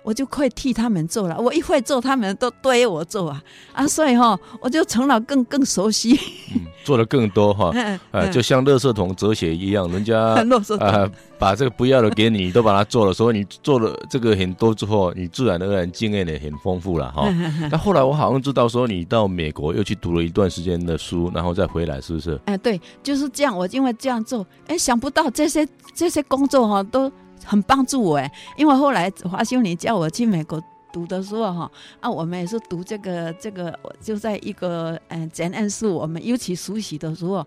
[0.09, 1.39] 我就可以替他们做了。
[1.39, 3.43] 我一会做，他们都堆我做啊
[3.75, 6.19] 啊，所以哈，我就成了更更熟悉，
[6.55, 10.43] 嗯、做的更多哈，呃、 嗯，就像垃圾桶哲学一样，人家 啊、
[10.81, 17.29] 呃、把这个不要的给你，都把它做了，所以你做了这个很多之后，你自然而然经验也很丰富了哈。
[17.71, 22.41] 那后来我好像知道说，你到美国又去读了一段时间的书，然后再回来，是不是？
[22.47, 23.55] 哎，对，就是这样。
[23.55, 27.13] 我因为这样做，哎，想不到这些这些工作哈都。
[27.49, 37.47] 很帮助我哎，因为后来华修你叫我去美国读的时候哈，啊，我们也是读这个这个，就在一个嗯检验室，我们尤其熟悉的时候，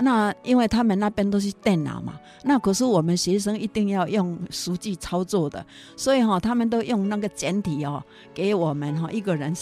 [0.00, 2.12] 那因为他们那边都是电脑嘛，
[2.44, 5.64] 那可是我们学生一定要用实际操作的，
[5.96, 8.02] 所以哈，他们都用那个简体哦
[8.34, 9.54] 给我们哈一个人。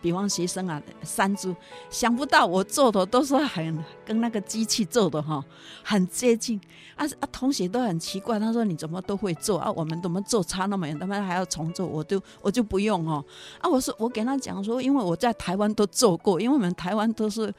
[0.00, 1.54] 比方学生啊，三组，
[1.90, 5.44] 想不到我做的都是很跟那个机器做的哈，
[5.82, 6.60] 很接近
[6.96, 7.28] 啊啊！
[7.32, 9.70] 同学都很奇怪，他说你怎么都会做啊？
[9.72, 10.98] 我们怎么做差那么远？
[10.98, 13.24] 他们还要重做，我就我就不用哦
[13.60, 13.68] 啊！
[13.68, 17.52] 我说我给他讲说，因为我在台湾都做过，因为我们台湾都是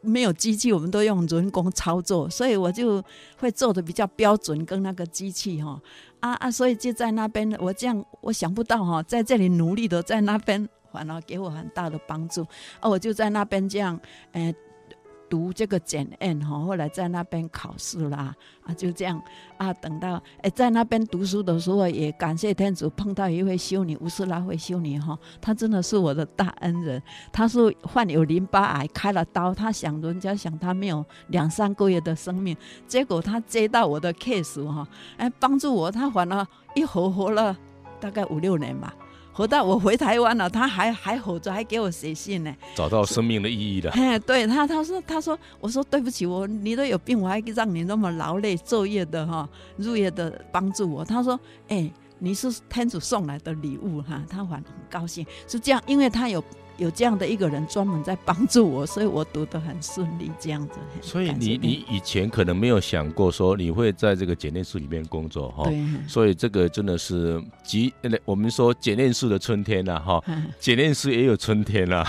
[0.00, 3.02] 没有机器，我们都用人工操作，所以我就
[3.38, 5.80] 会做的比较标准，跟那个机器哈
[6.20, 6.50] 啊啊！
[6.50, 10.68] 所以就在那边，我这样我想不到哈，在这里努力的在那边。
[10.92, 12.42] 反而给我很大的帮助，
[12.80, 13.98] 啊，我就在那边这样，
[14.32, 14.54] 诶，
[15.28, 19.22] 读这个检验哈，后来在那边考试啦，啊，就这样，
[19.58, 27.00] 啊，等到诶，在那边读书的时候，也感谢天主碰到一位修女，乌斯拉慧修女哈，她真的是我的大恩人，
[27.32, 32.56] 她是患有淋巴癌，开了刀，她想人家想她没有两三个月的生命，
[32.88, 34.84] 结果她接到我的 case 哈，
[35.16, 37.56] 哎，帮助我，她反而一活活了
[38.00, 38.92] 大概五六年吧。
[39.40, 42.54] 活到我回台湾了，他还还活着，还给我写信呢。
[42.74, 43.90] 找到生命的意义了。
[43.92, 49.48] 哎，对他，他说，他说，我说对不起，我你都有病，我还让你那么劳累昼夜的哈，
[49.78, 51.02] 日夜的帮助我。
[51.02, 56.44] 他说，哎，你是天主送来的礼物哈，他还很高兴，是这样，因为他有。
[56.80, 60.80] 有这样的一个人专门在帮助我，所以我读得很顺利，这样子。
[61.02, 65.64] 所以你你以前可能没有想过说你会在这个检验室里面工作哈。
[65.64, 65.78] 对。
[66.08, 67.92] 所以这个真的是即
[68.24, 70.24] 我们说检验室的春天呐哈，
[70.58, 72.02] 检验室也有春天呐，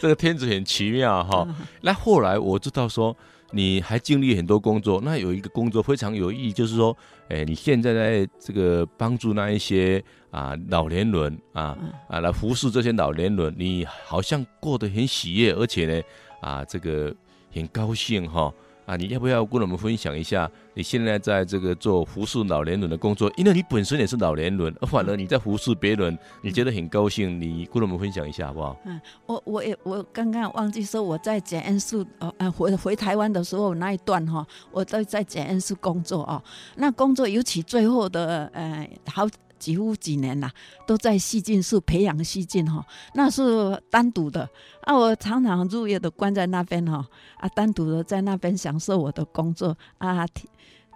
[0.00, 1.48] 这个天子很奇妙哈。
[1.80, 3.16] 那后来我知道说。
[3.50, 6.96] 你还经历很多工作，那有一个工作非常有意义，就是说，
[7.28, 11.76] 哎，你现在在这个帮助那一些啊老年人啊
[12.08, 16.02] 啊来服侍这些老年人，你好像过得很喜悦，而且呢
[16.40, 17.14] 啊这个
[17.52, 18.52] 很高兴哈。
[18.86, 23.32] 啊，你要不要跟我们分享一下你现在在这个做服侍老年人的工作？
[23.36, 27.40] 因为你本身也是老年人，而反而你在服侍别人，你觉得很高兴。
[27.40, 28.76] 你跟我们分享一下好不好？
[28.84, 36.42] 嗯，我我也我刚刚忘记说我在检验室哦，呃回回台湾的时候那一段哈，我都在检验室工作哦。
[36.76, 39.26] 那工作尤其最后的呃好。
[39.58, 40.50] 几乎几年了，
[40.86, 44.48] 都在西进室培养西进哈，那是单独的
[44.82, 44.96] 啊。
[44.96, 47.06] 我常常入夜的关在那边哈
[47.38, 50.26] 啊，单独的在那边享受我的工作啊。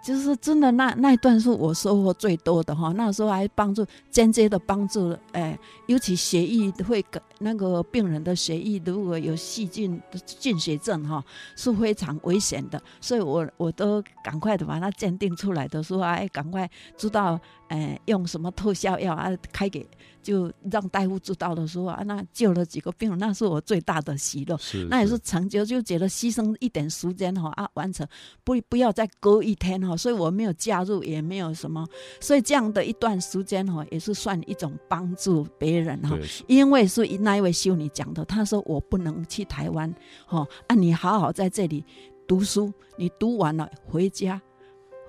[0.01, 5.57] 就是真的那那一段是我收获最多的哈，那时候还帮助间接的帮助，哎，
[5.87, 11.23] 尤其血液会跟那个病人的血液如果有细菌菌血症哈，
[11.55, 19.87] 是非常危险的，所以我我都赶快的把它鉴定出来的时候，哎，赶快知道，哎，用什么特效药啊开给。
[20.29, 24.55] 就让大夫知道的时候啊，那救了几个病人，那是我最大的喜乐。
[24.57, 28.07] 是，是，那也是成就，就觉得牺牲一点时间哈啊，完成
[28.43, 31.83] 不不要再隔一天哈，所以我没有加入，也没有什么，
[32.19, 36.15] 所以这样的一段时间哈，也是算一种帮助别人哈。
[36.45, 39.91] 因为是那一位修女讲的，她说我不能去台湾
[40.27, 41.83] 哈，啊，你好好在这里
[42.27, 44.39] 读书，你读完了回家。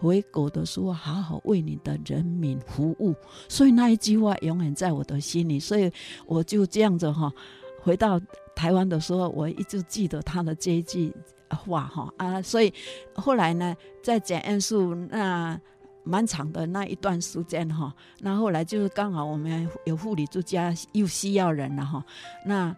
[0.01, 3.15] 回国的时候，好好为你的人民服务，
[3.51, 5.61] 所以那一句话永远在我的心里。
[5.61, 5.93] 所以
[6.25, 7.31] 我就这样子哈，
[7.83, 8.19] 回到
[8.57, 11.15] 台湾的时候，我一直记得他的这一句
[11.51, 12.41] 话哈啊。
[12.41, 12.73] 所以
[13.15, 14.75] 后来呢，在检验室
[15.11, 15.61] 那
[16.03, 22.03] 蛮长的那一段时间哈，那后来就是刚好我们有护理之家又需要人了哈，
[22.47, 22.75] 那。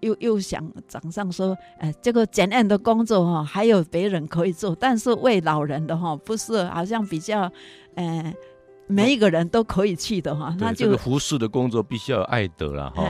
[0.00, 7.50] 又又想掌上说，哎，这个检验的工作哈，还有别人可以做，但是为老人的哈，不是好像比较，
[7.94, 8.34] 呃，
[8.88, 10.54] 每一个人都可以去的哈。
[10.58, 13.04] 那就这个服侍的工作必须要有爱德了哈。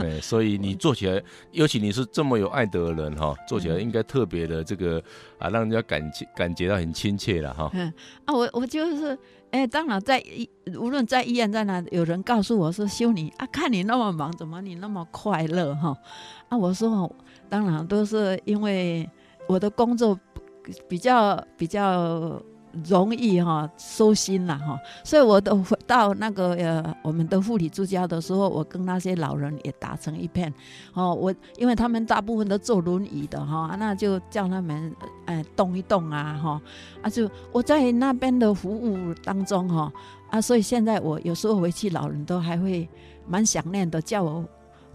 [0.00, 5.02] 哎， 所以你做起来，尤其你是这么有爱德的人哈，做起来应该特别的这个
[5.38, 6.02] 啊，让人家感
[6.34, 7.70] 感觉到很亲切了哈。
[7.74, 7.92] 嗯
[8.24, 9.18] 啊，我我就是。
[9.50, 10.46] 哎，当然在医，
[10.78, 15.96] 无论在医院在哪，有人告诉我说：“修女啊，看你那么忙，怎么你那么快乐？”哈，
[16.50, 17.10] 啊，我说，
[17.48, 19.08] 当然都是因为
[19.46, 20.20] 我的工作
[20.86, 22.38] 比较比较
[22.86, 30.52] 容易哈收心了哈，所以我都到那个呃我们的护理之家的时候，我跟那些老人也打成一片
[30.94, 31.14] 哦。
[31.14, 34.94] 我因为他们大部分都坐轮椅的哈，那就叫他们
[35.26, 36.62] 哎动一动啊哈
[37.02, 39.92] 啊就我在那边的服务当中哈
[40.30, 42.88] 啊，所以现在我有时候回去，老人都还会
[43.26, 44.44] 蛮想念的，叫我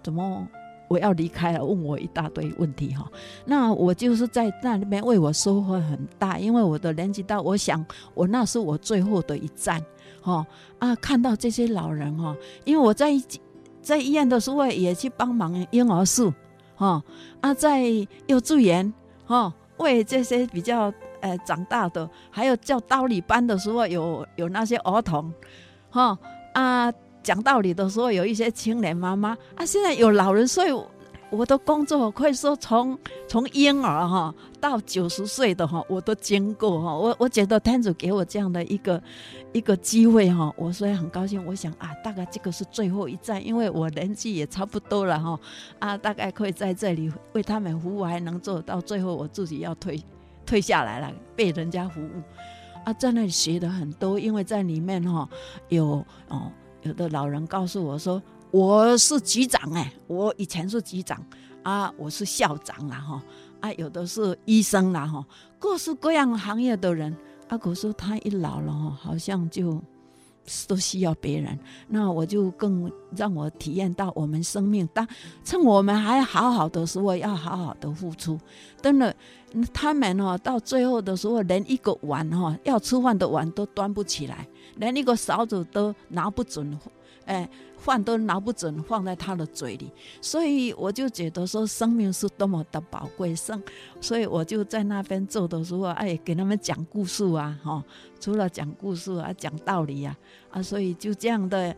[0.01, 0.47] 怎么。
[0.93, 3.11] 我要离开了，问我一大堆问题哈。
[3.45, 7.83] 那我就是在那里面为我收获很大，因为我的年纪大，我想
[8.13, 9.83] 我那是我最后的一站
[10.21, 10.45] 哈
[10.77, 10.93] 啊！
[10.97, 13.11] 看到这些老人哈，因为我在
[13.81, 16.31] 在医院的时候也去帮忙婴儿室
[16.75, 17.03] 哈
[17.41, 17.81] 啊，在
[18.27, 18.93] 幼稚园
[19.25, 25.33] 哈为这些比较呃长大的，还有教道理班的时候有有那些儿童
[25.89, 26.15] 哈
[26.53, 26.93] 啊。
[27.23, 30.71] 讲道理的时候，有一些青年妈妈啊，现在有老人，所以
[31.29, 32.95] 我的工作可以说从
[33.27, 36.95] 从婴儿哈到九十岁的哈，我都经过哈。
[36.95, 39.01] 我我觉得天主给我这样的一个
[39.51, 41.43] 一个机会哈，我所以很高兴。
[41.43, 45.39] 我想啊，大概这个是最后一站，因为我年纪也差不多了哈
[45.79, 49.99] 啊，大概可以在这里为他们服务，还能做到最后我自己要退
[50.45, 52.21] 退下来了，被人家服务
[52.85, 55.27] 啊，在那里学的很多，因为在里面哈
[55.69, 56.51] 有哦。
[56.83, 58.21] 有的老人告诉我说
[58.51, 61.21] ：“我是局长哎，我以前是局长
[61.63, 63.23] 啊，我是校长啦哈
[63.61, 65.25] 啊，有的是医生啦哈，
[65.57, 67.15] 各式各样行业的人
[67.47, 67.57] 啊。
[67.57, 69.81] 可是他一老了哈，好像就
[70.67, 71.57] 都需要别人。
[71.87, 75.07] 那我就更让我体验到我们生命，当
[75.45, 78.37] 趁我们还好好的时候，要好好的付出。
[78.81, 79.15] 真的，
[79.73, 84.47] 他们哈到最后的时候，连一个碗哈要吃饭的碗都端不起来。”
[84.77, 86.75] 连一个勺子都拿不准，
[87.25, 87.47] 哎，
[87.77, 89.87] 饭都拿不准放在他的嘴里，
[90.19, 93.61] 所以我就觉得说生命是多么的宝贵，生，
[94.01, 97.83] 所以我就在那边做的时候，哎，给他们讲故事啊，哈，
[98.19, 100.17] 除了讲故事啊，讲道理呀，
[100.49, 101.75] 啊，所以就这样的。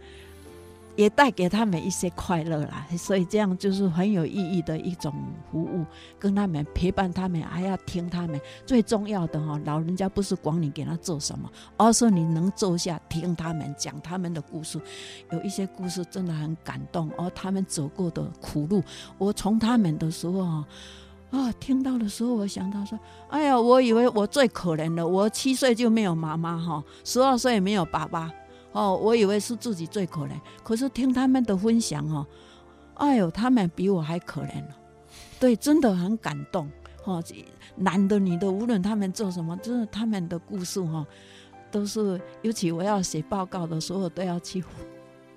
[0.96, 5.14] 也带给他们一些快乐啦，所以这样就是很有意义的一种
[5.52, 5.86] 服务，
[6.18, 8.40] 跟他们陪伴他们，还要听他们。
[8.66, 14.80] 最重要的哈，老人家不是管你给他做什么，而是你能坐下听他们讲他们的故事。
[15.32, 18.82] 有一些故事真的很感动，而他们走过的苦路，
[19.18, 20.66] 我从他们的时候啊，
[21.32, 22.98] 啊听到的时候，我想到说，
[23.30, 28.32] 哎呀，我以为我最可怜的，我七岁就没有妈妈哈，十二岁没有爸爸。
[28.76, 32.28] 哦，我以为是自己最可怜，可是听他们的分享哦，
[32.96, 34.76] 哎呦，他们比我还可怜了，
[35.40, 36.70] 对，真的很感动。
[37.06, 37.24] 哦，
[37.78, 41.08] 男的女的，无论他们做什么，就是他们的故事哈，
[41.72, 44.62] 都是，尤其我要写报告的时候，都要去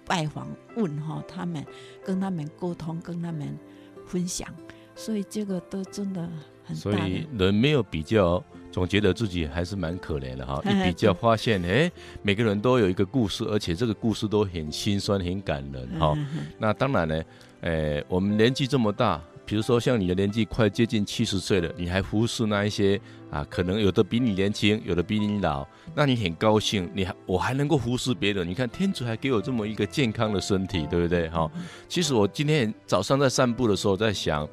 [0.05, 1.65] 拜访问哈他们，
[2.05, 3.57] 跟他们沟通，跟他们
[4.05, 4.49] 分享，
[4.97, 6.29] 所以这个都真的
[6.65, 6.81] 很大。
[6.81, 8.43] 所以人没有比较。
[8.71, 11.91] 总觉得自己还是蛮可怜的哈， 一比较发现，哎，
[12.23, 16.17] 每个人都有一个故事，而且这个故事都很心酸、很感人哈。
[16.59, 17.23] 那当然呢，
[17.63, 23.01] 哎，我们年纪这么大，比如说像你的年纪快接近七十岁了，你还服侍那一些
[23.31, 28.47] 啊，可能有的比你年轻，有的比你老，那你很高兴，你还我还能够服侍别人。
[28.47, 31.51] 你看天主还给我这么一个健康的身体，对不对哈？
[31.89, 34.47] 其实我今天早上在散步的时候在想，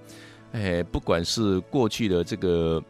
[0.54, 2.82] 哎，不管是过去的这个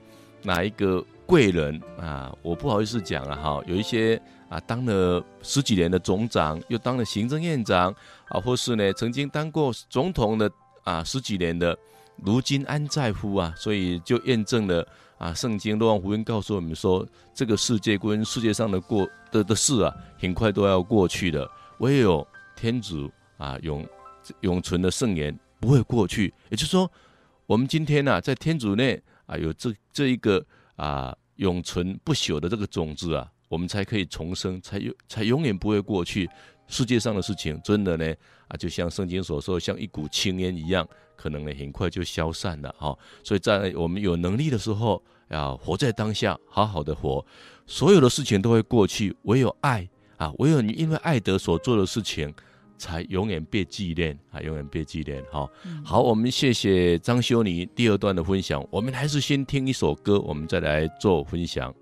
[0.44, 1.04] 哪一个。
[1.26, 7.94] 贵人啊，我不好意思讲了哈，有一些啊当了十几年的总长，又当了行政院长
[8.30, 10.50] 啊，或是呢曾经当过总统的
[10.84, 11.76] 啊十几年的，
[12.24, 13.52] 如今安在乎啊？
[13.58, 17.04] 所以就验证了啊，圣经若望福音告诉我们说，
[17.34, 21.50] 这个世界跟世界上的过的的事啊，很快都要过去的，
[21.80, 23.84] 唯有天主啊永
[24.42, 26.32] 永存的圣言不会过去。
[26.50, 26.90] 也就是说，
[27.48, 30.46] 我们今天呢、啊，在天主内啊有这这一个。
[30.76, 36.30] 啊，永存不朽的这个种子啊，我们才可以重生，才永才永远不会过去。
[36.68, 38.14] 世界上的事情，真的呢
[38.48, 43.00] 啊，就像圣经所说，像一股青烟一样，可能呢很快就消散了哈、哦。
[43.24, 47.24] 所以在我们有能力的时候，要活在当下，好好的活。
[47.68, 52.34] 所有的事情都会过去，唯有爱啊，唯有你因为爱德所做的事情。
[52.78, 54.42] 才永远被纪念啊！
[54.42, 55.24] 永远被纪念。
[55.32, 55.50] 好，
[55.84, 58.66] 好，我们谢谢张修尼第二段的分享。
[58.70, 61.74] 我们还是先听一首歌，我们再来做分享。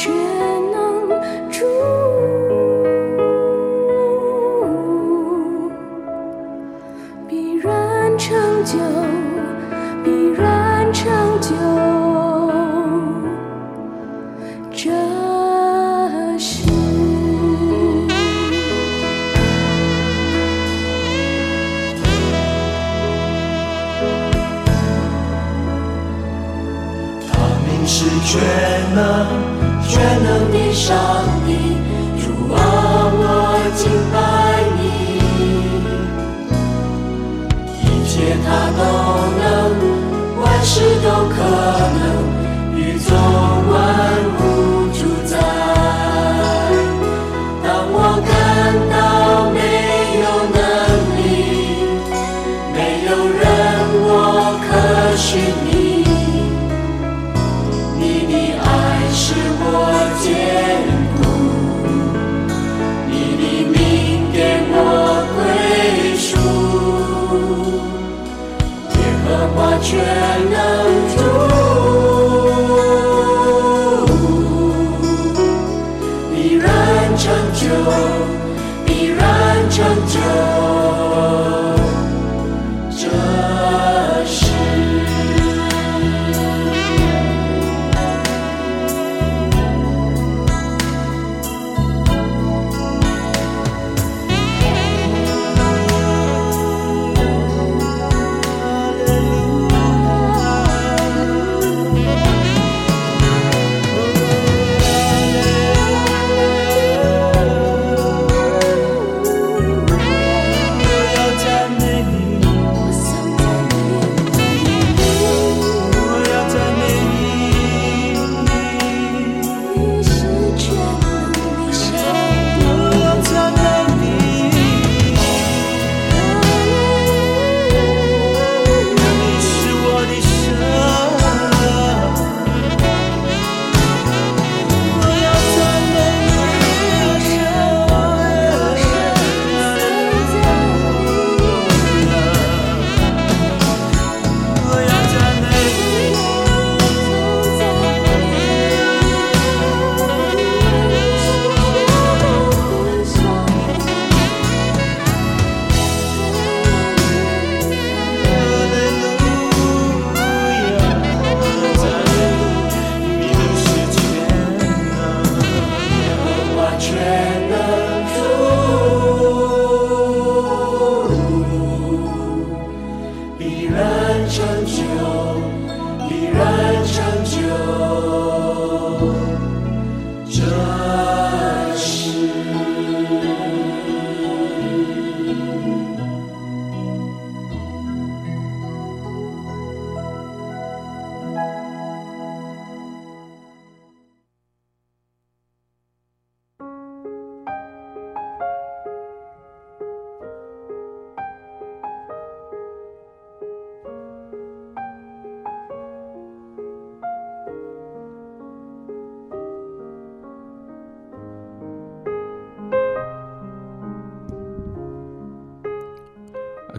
[0.00, 0.29] true.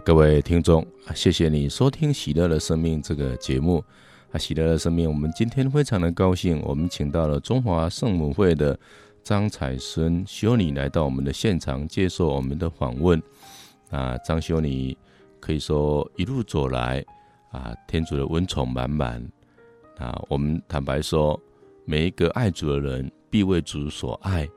[0.00, 0.84] 各位听众，
[1.14, 3.84] 谢谢你收听《喜乐的生命》这个节目。
[4.30, 8.76] 啊，《喜乐的生命》，我们今天非常的高兴，我们请到了中华圣母会的
[9.22, 13.22] 张彩孙修女来到我们的现场接受我们的访问。
[13.90, 14.96] 啊，张修女
[15.38, 17.04] 可以说一路走来，
[17.50, 19.22] 啊，天主的恩宠满满。
[19.98, 21.38] 啊，我们坦白说，
[21.84, 24.48] 每一个爱主的人必为主所爱，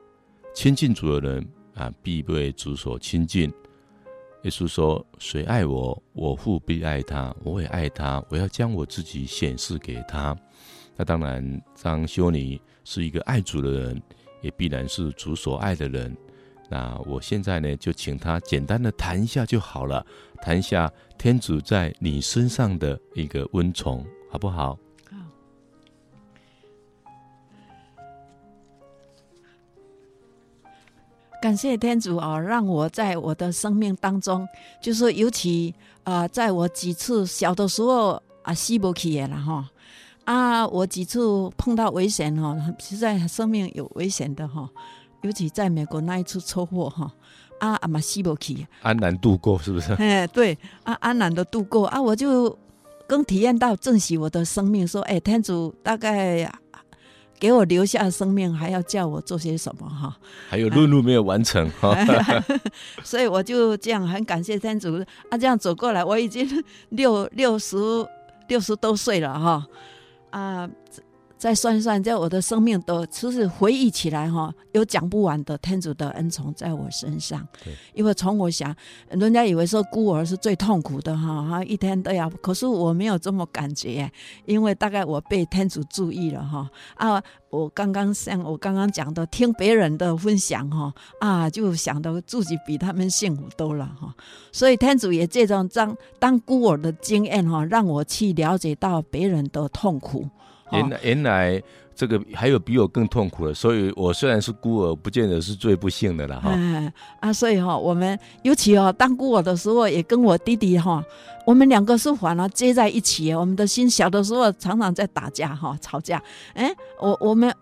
[0.54, 3.52] 亲近主的人啊，必为主所亲近。
[4.46, 8.24] 耶稣说：“谁爱我，我父必爱他，我也爱他。
[8.28, 10.36] 我要将我自己显示给他。”
[10.94, 14.00] 那当然，张修尼是一个爱主的人，
[14.42, 16.16] 也必然是主所爱的人。
[16.70, 20.06] 那我现在呢，就请他简单的谈一下就好了，
[20.40, 20.88] 谈一下
[21.18, 24.78] 天主在你身上的一个温宠，好不好？
[31.40, 34.46] 感谢天主啊，让我在我的生命当中，
[34.80, 39.68] 就是尤其啊、呃，在我几次小的时候啊，西伯奇也了哈
[40.24, 41.20] 啊，我几次
[41.56, 44.68] 碰到危险哈，实在生命有危险的哈。
[45.22, 47.10] 尤其在美国那一次车祸哈，
[47.58, 49.92] 啊阿玛西伯奇安然度过是不是？
[49.94, 52.56] 哎，对，啊安然的度过啊，我就
[53.06, 56.50] 更体验到珍惜我的生命，说，哎，天主大概
[57.38, 60.16] 给我留下生命，还要叫我做些什么哈？
[60.48, 62.44] 还有任务没有完成哈，啊、
[63.04, 66.48] 所以我就这样很感谢天主啊，这样走过来，我已经
[66.90, 67.76] 六六十
[68.48, 69.66] 六十多岁了哈，
[70.30, 70.68] 啊。
[71.38, 77.46] 再算一算，在我的生命都其实回忆起来哈，有讲不完的天主的恩宠在我身上。
[77.92, 78.74] 因为从我想，
[79.10, 84.10] 人家以为说孤儿是最痛苦的哈，哈，一天都要，可是我没有这么感觉，
[84.46, 94.14] 因为大概我被天主注意了哈啊，我刚刚像我刚刚讲的，听别人的分享哈啊，就想到自己比他们幸福多了哈，
[94.50, 100.26] 所以天主也这种当当孤儿的经验哈，让我去了解到别人的痛苦。
[100.72, 101.62] 原来原来
[101.94, 106.50] 这个还有比我更痛苦的，所以我虽然是孤儿，不见得是最不幸的了哈。
[106.52, 111.02] 嗯啊，所以哈，我们尤其哦，当孤儿的时候，也跟我弟弟哈，
[111.46, 113.32] 我们两个是反而接在一起。
[113.32, 116.22] 我们的心小的时候常常在打架哈，吵架。
[116.52, 117.54] 哎，我我们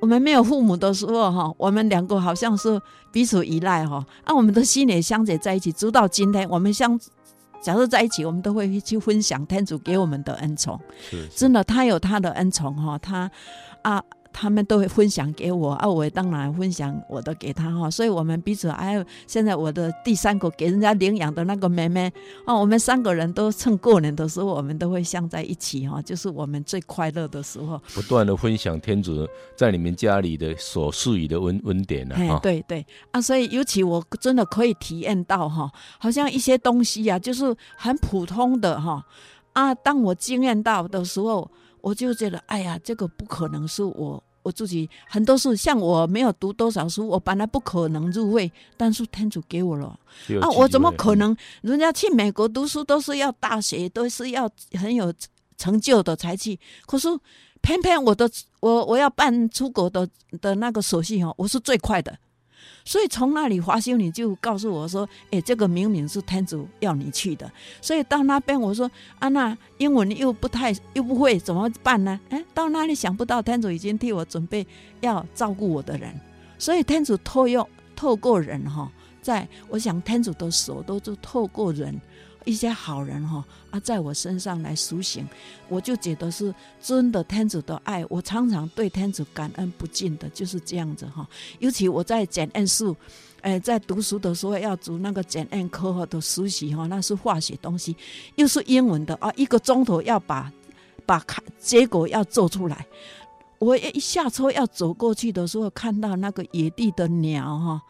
[0.00, 2.80] 我们没有父母的时候哈，我们两个好像是
[3.10, 6.98] 彼此依赖哈，啊，我们的心也相结在一起，直到今天，我们相。
[7.62, 10.80] 假如在一起，我们都会去分享天主给我们的恩宠。
[11.10, 13.30] 是，是，真的，他有他的恩宠哈，他
[13.82, 14.02] 啊。
[14.32, 22.10] 他们都会分享给我啊，我也当然分享我的给他哈，所以我们彼此还有现在我的第三个给人家领养的那个妹妹
[22.46, 27.80] 哦，我们三个人都趁过年的时候，我们都会相在一起哈，就是我们最快乐的时候。
[27.94, 29.26] 不断的分享天主
[29.56, 39.04] 在你们家里的所赐予的恩恩典呢，哈，对对啊，所以尤其我真的可以体验到哈，好像一些东西啊，就是很普通的哈
[39.52, 41.50] 啊，当我经验到的时候。
[41.82, 49.88] 我就觉得，哎呀，这个不可能是我我自己很多事，像我没有读多少书，我本来不可能入会，但是天主给我了
[50.40, 51.36] 啊，我怎么可能？
[51.62, 55.12] 人家去美国读书都是要大学，都是要很有
[55.58, 57.08] 成就的才去，可是
[57.60, 60.08] 偏偏我的我我要办出国的
[60.40, 62.18] 的那个手续哦，我是最快的。
[62.84, 67.50] 所以从那里，华修女就告诉我说：“哎、欸，这个明明是天主要你去的。”
[67.80, 74.66] 所以到那边，我说：“啊，那英文又不太又不会，怎么办呢？”哎、到那里想不到，天主已经替我准备
[75.00, 76.12] 要照顾我的人。
[76.58, 78.90] 所以天主透用透过人哈，
[79.22, 82.00] 在我想天主的手都是透过人。
[82.50, 85.24] 一些好人哈啊，在我身上来苏醒，
[85.68, 88.04] 我就觉得是真的天主的爱。
[88.08, 91.24] 我常常对天主感恩不尽的，就是这样子哈。
[91.60, 92.92] 尤其我在检验室，
[93.42, 97.96] 诶，在读书的时候要读那个检验科的书习哈，那是化学东西，
[98.34, 100.52] 又是英文的啊，一个钟头要把
[101.06, 102.84] 把看结果要做出来。
[103.60, 107.82] 我一下车要走过去的时候，看到那个野地的鸟哈，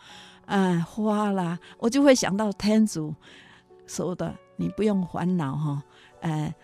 [0.44, 3.14] 哎，花啦，我就会想到天主。
[3.86, 5.82] 说的，你不用烦恼哈，
[6.20, 6.54] 呃，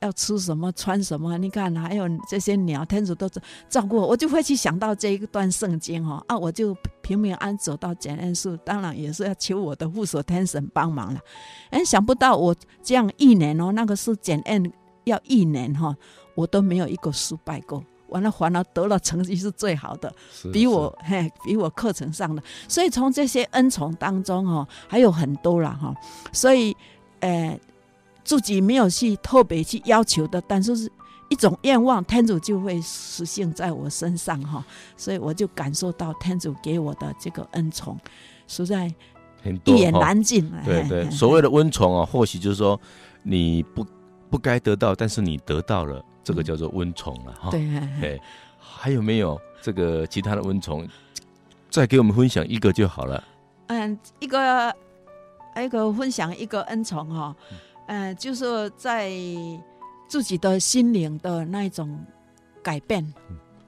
[0.00, 3.28] 要吃什么穿什么，你看还有这些鸟，天主都
[3.68, 11.20] 照顾我，我就会去想到这一段圣经哈啊，我就平平安走到检验室，当然也是要求我的护守天神帮忙了。
[11.70, 14.72] 哎，想不到我这样一年哦，那个是检验
[15.04, 15.96] 要一年哈，
[16.34, 17.80] 我都没有一个失败过。
[18.08, 20.12] 完了，反而得了成绩是最好的，
[20.52, 22.40] 比我嘿，比我课程上的。
[22.68, 25.92] 所以从这些恩宠当中哈，还有很多了哈。
[26.32, 26.76] 所以，
[27.26, 27.60] 呃，
[28.22, 30.92] 自己没有去特别去要求的，但是是
[31.28, 34.64] 一种愿望，天主就会实现在我身上哈。
[34.96, 37.98] 所以我就感受到天主给我的这个恩宠，
[38.46, 38.86] 实在
[39.64, 40.50] 一言难尽。
[40.64, 42.80] 对对，所谓的恩宠啊，或许就是说
[43.22, 43.84] 你不
[44.30, 46.04] 不该得到，但是你得到了。
[46.26, 47.60] 这个叫做温宠了哈，对，
[48.02, 48.20] 哎，
[48.58, 50.84] 还有没有这个其他的温宠？
[51.70, 53.22] 再给我们分享一个就好了。
[53.68, 54.74] 嗯，一个
[55.62, 57.36] 一个分享一个恩宠哈，
[57.86, 59.10] 嗯，就是在
[60.08, 61.98] 自己的心灵的那一种
[62.62, 63.14] 改变，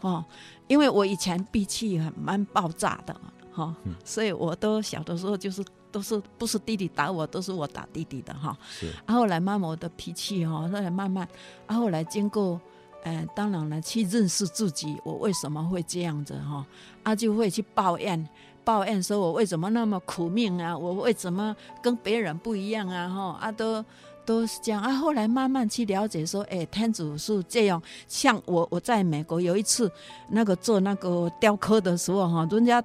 [0.00, 0.24] 哈，
[0.66, 3.14] 因为我以前脾气很蛮爆炸的，
[3.52, 3.74] 哈，
[4.04, 5.64] 所以我都小的时候就是。
[5.90, 8.54] 都是不是弟弟打我，都是我打弟弟的哈。
[8.68, 8.88] 是。
[9.06, 11.26] 啊后来慢慢我的脾气哈，后来慢慢，
[11.66, 12.60] 啊后来经过，
[13.04, 16.66] 呃，当然了，去认识自己，我为什么会这样子哈，
[17.02, 18.22] 啊，就会去抱怨，
[18.68, 20.76] 抱怨说我为什么那么苦命啊？
[20.76, 23.08] 我为什么跟别人不一样啊？
[23.08, 23.82] 哈啊都
[24.26, 24.92] 都是这样啊。
[24.92, 27.82] 后来慢慢去了解说，哎，天主是这样。
[28.08, 29.90] 像我我在美国有一次
[30.28, 32.84] 那个做那个雕刻的时候哈，人家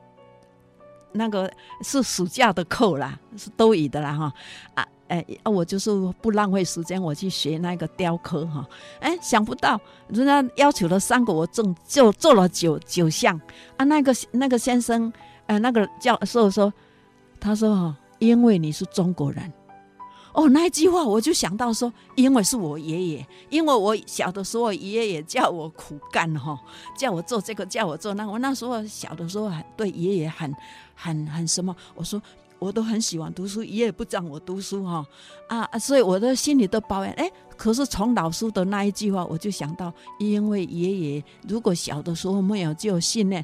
[1.11, 4.33] 那个是暑假的课啦，是多余的啦哈
[4.75, 4.87] 啊。
[5.09, 8.65] 哎，我就是不浪费时间，我去学那个雕刻哈。
[9.01, 9.77] 哎，想不到
[10.07, 13.37] 人家要求了三个，我正就做了九九项
[13.75, 13.83] 啊。
[13.83, 15.11] 那个那个先生，
[15.47, 16.73] 呃，那个教授说，
[17.39, 19.51] 他说哈，因为你是中国人。
[20.33, 26.59] 哦，那一句话我就想到说，因为是我爷爷，因为我小的时候爷爷叫我苦干哈，
[26.97, 28.27] 叫我做这个，叫我做那。
[28.27, 30.53] 我那时候小的时候还对爷爷很
[30.95, 32.21] 很很什么，我说。
[32.59, 35.05] 我都很喜欢读书，爷爷不让我读书哈
[35.49, 37.11] 啊，所以我的心里都抱怨。
[37.15, 43.43] 哎，可是从老师的那一句话，我就想到，因为爷爷如果小的时候没有就训练，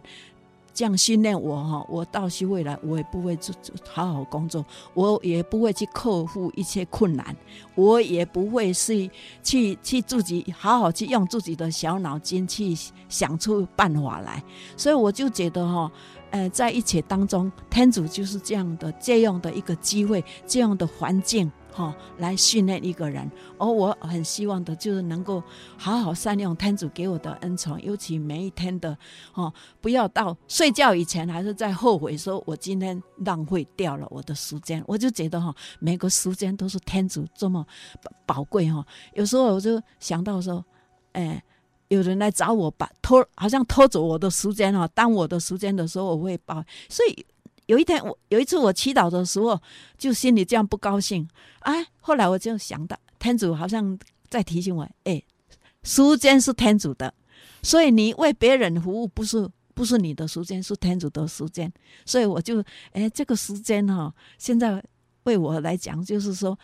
[0.79, 3.53] 这样训练我哈，我到时未来我也不会做
[3.89, 7.35] 好好工作，我也不会去克服一切困难，
[7.75, 9.09] 我也不会是
[9.43, 12.73] 去去自己好好去用自己的小脑筋去
[13.09, 14.41] 想出办法来，
[14.77, 15.91] 所以我就觉得哈。
[16.31, 23.31] 呃，在一切当中，天主就是这样的这样的一个机会，这样的环境，哦，来训练一个人。
[23.57, 25.41] 而我很希望的就是能够
[25.77, 28.97] 好好善用天主给我的恩宠，尤其每一天的，
[29.33, 34.83] 哦，不要到睡觉以前还是在后悔说，我今天浪费掉了我的时间。
[34.85, 37.65] 我就觉得哈、哦，每个时间都是天主这么
[38.25, 38.85] 宝贵哈。
[39.13, 40.63] 有时候我就想到说，
[41.13, 41.41] 哎。
[41.89, 46.63] 有人来找我，把偷好像偷走我的时间哈，当我的时间的时候，我会把。
[46.87, 47.25] 所以
[47.69, 49.61] 有一天，我有一次我祈祷的时候，
[49.95, 51.29] 就心里这样不高兴。
[51.59, 53.95] 哎，后来我就想到，天主好像
[54.27, 55.21] 在提醒我，哎，
[55.83, 57.13] 时间是天主的，
[57.61, 61.71] 所以你为别人服务不是不是你的时间，是天主的时间。
[62.07, 62.59] 所以我就
[62.91, 64.83] 哎，这个时间哈，现在
[65.25, 66.57] 为我来讲，就是说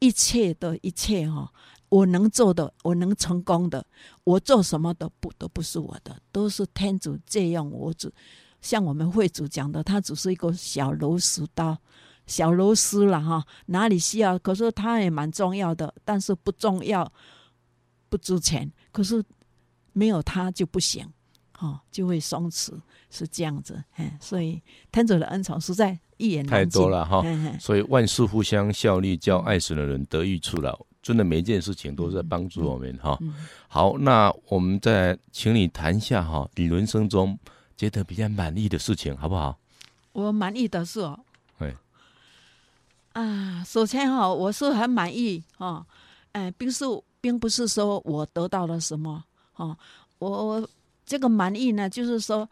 [0.00, 1.48] 一切的一切哈。
[1.90, 3.84] 我能做的，我能成功的，
[4.24, 7.92] 我做什么都不都不是我的，都是天主借用我。
[7.94, 8.12] 只
[8.60, 11.76] 像我们会主讲的，它只是一个小螺丝刀、
[12.26, 14.38] 小螺丝了哈，哪里需要？
[14.38, 17.10] 可是它也蛮重要的，但是不重要，
[18.08, 18.70] 不值钱。
[18.92, 19.22] 可是
[19.92, 21.06] 没有它就不行，
[21.52, 22.72] 哈，就会松弛，
[23.08, 23.82] 是这样子。
[23.92, 27.24] 嘿，所以天主的恩宠实在一言，太多了哈。
[27.58, 30.78] 所以万事互相效力，叫爱神的人得益处了。
[31.02, 33.18] 真的每一件事情都在帮助我们哈。
[33.68, 37.38] 好，那我们再请你谈一下哈，你人生中
[37.80, 39.58] 觉得比较满意的事情，好不好？
[40.12, 41.18] 我满意的是哦，
[41.58, 41.74] 对，
[43.14, 45.86] 啊，首先哈，我是很满意哈，
[46.32, 46.84] 哎，并是
[47.22, 49.24] 并不是说我得到了什么
[49.54, 49.74] 哈，
[50.18, 50.68] 我
[51.06, 52.46] 这个满意呢，就是说，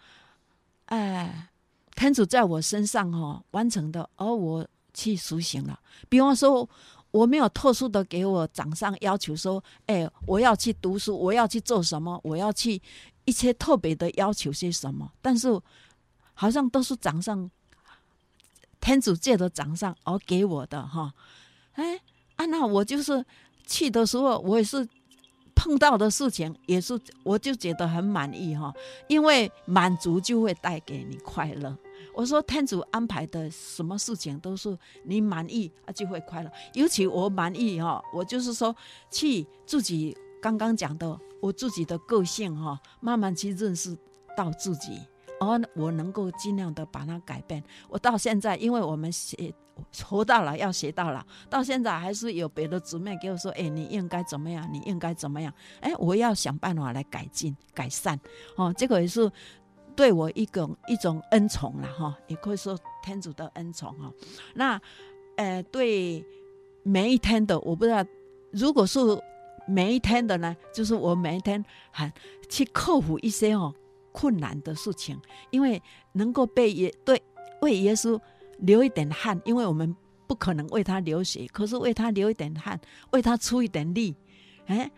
[0.86, 1.50] 哎，
[1.94, 6.66] 天主在我身上哈完成的，而我去实行了，比方说。
[7.10, 12.78] 我没有特殊的给我长上要求说，哎，我要去读书，我要去做什么，我要去
[13.28, 15.60] 一些特别的要求些什么，但是
[16.32, 17.50] 好像都是掌上
[18.80, 21.12] 天主借的掌上而给我的哈，
[21.74, 22.00] 哎
[22.36, 23.22] 啊，那我就是
[23.66, 24.88] 去的时候，我也是
[25.54, 28.72] 碰到的事情，也是我就觉得很满意哈，
[29.08, 31.76] 因为满足就会带给你快乐。
[32.14, 34.74] 我说天主安排的什么事情都是
[35.04, 36.50] 你满意啊，就会快乐。
[36.72, 38.74] 尤其我满意哈，我就是说
[39.10, 43.96] 去自己刚刚讲的我自己的个性哈，慢慢去认识
[44.36, 45.00] 到自己，
[45.40, 47.62] 而我能够尽量的把它改变。
[47.88, 49.54] 我到现在，因为我们学
[50.04, 54.68] 活到老要学到老，到现在还是有别的姊妹给我说，哎，你应该怎么样？
[54.72, 55.52] 你应该怎么样？
[55.80, 58.18] 哎，我要想办法来改进改善
[58.56, 59.30] 哦，这个也是。
[59.96, 64.12] 对我一种一种恩宠了哈，也可以说天主的恩宠哈。
[64.54, 64.80] 那，
[65.36, 66.24] 呃，对
[66.84, 68.04] 每一天的，我不知道，
[68.52, 69.00] 如果是
[69.68, 70.36] 每一天的。
[70.38, 72.12] 呢，就是我每一天还
[72.48, 73.74] 去克服一些哦
[74.12, 74.74] 困难的。
[74.74, 77.20] 事情，因为能够被耶对
[77.60, 78.18] 为耶稣
[78.58, 79.94] 流一点汗，因为我们
[80.26, 84.14] 不可能为他流血，可是为他流一点汗，为他出一点力，
[84.66, 84.90] 哎，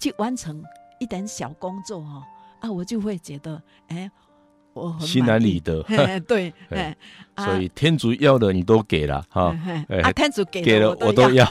[0.00, 0.62] 去完成
[1.00, 2.26] 一点小工作哈
[2.60, 4.10] 啊，我就会觉得哎。
[5.00, 5.82] 心安理得，
[6.28, 6.52] 对，
[7.34, 9.44] 所以天主要的你都给了哈，
[10.02, 11.46] 啊，天主给给了我都要，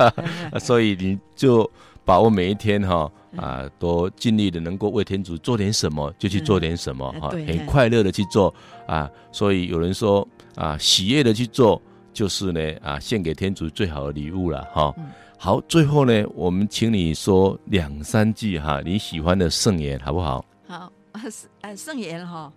[0.58, 1.70] 所以你就
[2.04, 8.52] 把握每一天哈啊，都尽力的能够为天主做点什么就去做点什么哈，很快乐的去做
[8.86, 11.80] 啊，所以有人说啊，喜悦的去做
[12.12, 14.94] 就是呢啊，献给天主最好的礼物了哈。
[15.38, 20.44] 好，最后呢，我们请你说两三句哈你喜欢的圣言好不好？
[20.66, 20.92] 好。
[21.60, 22.50] 呃圣言哈，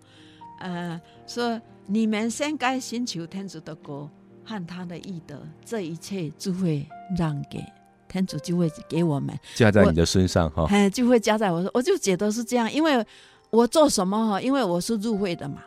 [0.62, 4.10] 呃，说你们先该寻求天主的国
[4.46, 6.88] 和他的义德，这一切就会
[7.18, 7.60] 让给
[8.08, 13.06] 天主，就会给我们加在你的身上哈，哎，就会加在我，我就觉得是这样，因为
[13.50, 15.64] 我做什么哈，因为我是入会的嘛，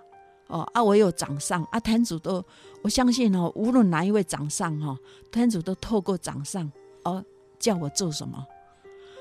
[0.48, 2.44] 哦啊，我有掌上啊，天主都
[2.82, 4.96] 我相信哦，无论哪一位掌上哈，
[5.30, 6.70] 天主都透过掌上
[7.04, 7.24] 哦
[7.58, 8.44] 叫我做什么。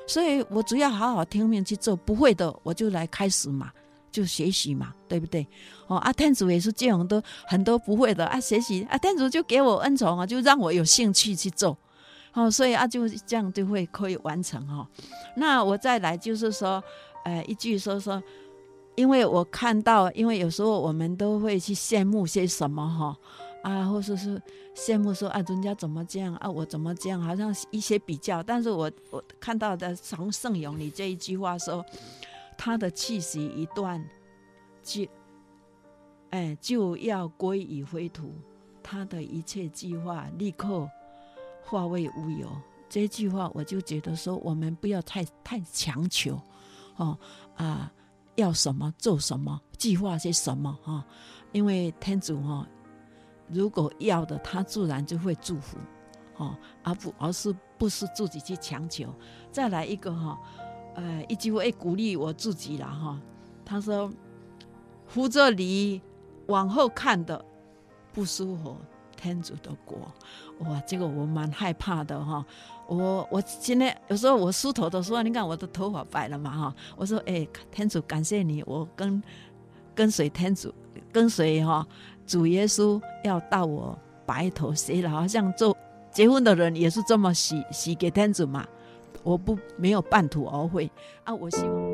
[0.09, 3.69] 所以我只要好好听命去做，不会的我就来开始嘛，
[4.09, 5.45] 就学习嘛，对不对？
[5.87, 11.77] 哦，啊，天主也是这样，都很多不会的啊，学习啊，天主就给我恩宠啊，就让我有兴趣去做，
[12.37, 14.87] 哦，所以啊，就这样就会可以完成哈、哦。
[15.35, 16.83] 那我再来就是说，
[17.25, 18.21] 呃，一句说说，
[18.95, 23.05] 因为我看到，因为有时候我们都会去羡慕些什么哈。
[23.07, 23.17] 哦
[23.63, 24.41] 啊，或者是
[24.75, 28.41] 羡慕说啊，人家怎么这样啊，我怎么这样，好像一些比较。
[28.41, 31.83] 但是我我看到的从圣咏里这一句话说，
[32.55, 34.01] 他的气息一断，
[34.83, 35.05] 就
[36.29, 38.31] 哎就要归于灰土，
[38.81, 40.87] 他的一切计划立刻
[41.69, 42.49] 化为乌有。
[42.89, 46.39] 这句话我就觉得说，我们不要太太强求
[46.95, 47.17] 哦
[47.55, 47.91] 啊，
[48.35, 51.03] 要什么做什么，计划些什么哈、哦，
[51.51, 52.53] 因为天主哈。
[52.53, 52.67] 哦
[53.49, 55.77] 如果要的，他自然就会祝福，
[56.35, 56.53] 哦，
[56.83, 59.07] 而不而是不是自己去强求。
[59.53, 60.37] 再来一个哈，
[60.95, 63.17] 呃，一句话鼓励我自己了哈。
[63.63, 64.11] 他说
[65.07, 66.01] ：“扶着你
[66.47, 67.45] 往后看的，
[68.11, 68.75] 不舒服，
[69.17, 69.97] 天主的国。”
[70.65, 72.45] 哇，这个我蛮害怕的哈。
[72.87, 76.75] 我我今天有时候我梳头的时候，你看我的头发白了嘛哈。
[76.95, 79.21] 我说：“哎，天主感谢你，我跟
[79.93, 80.73] 跟随天主，
[81.11, 81.85] 跟随哈。”
[82.25, 85.75] 主耶稣要到我白头偕老，好像做
[86.11, 88.65] 结婚的人也是这么许许给天主嘛。
[89.23, 90.89] 我不没有半途而废
[91.23, 91.33] 啊！
[91.33, 91.86] 我希望。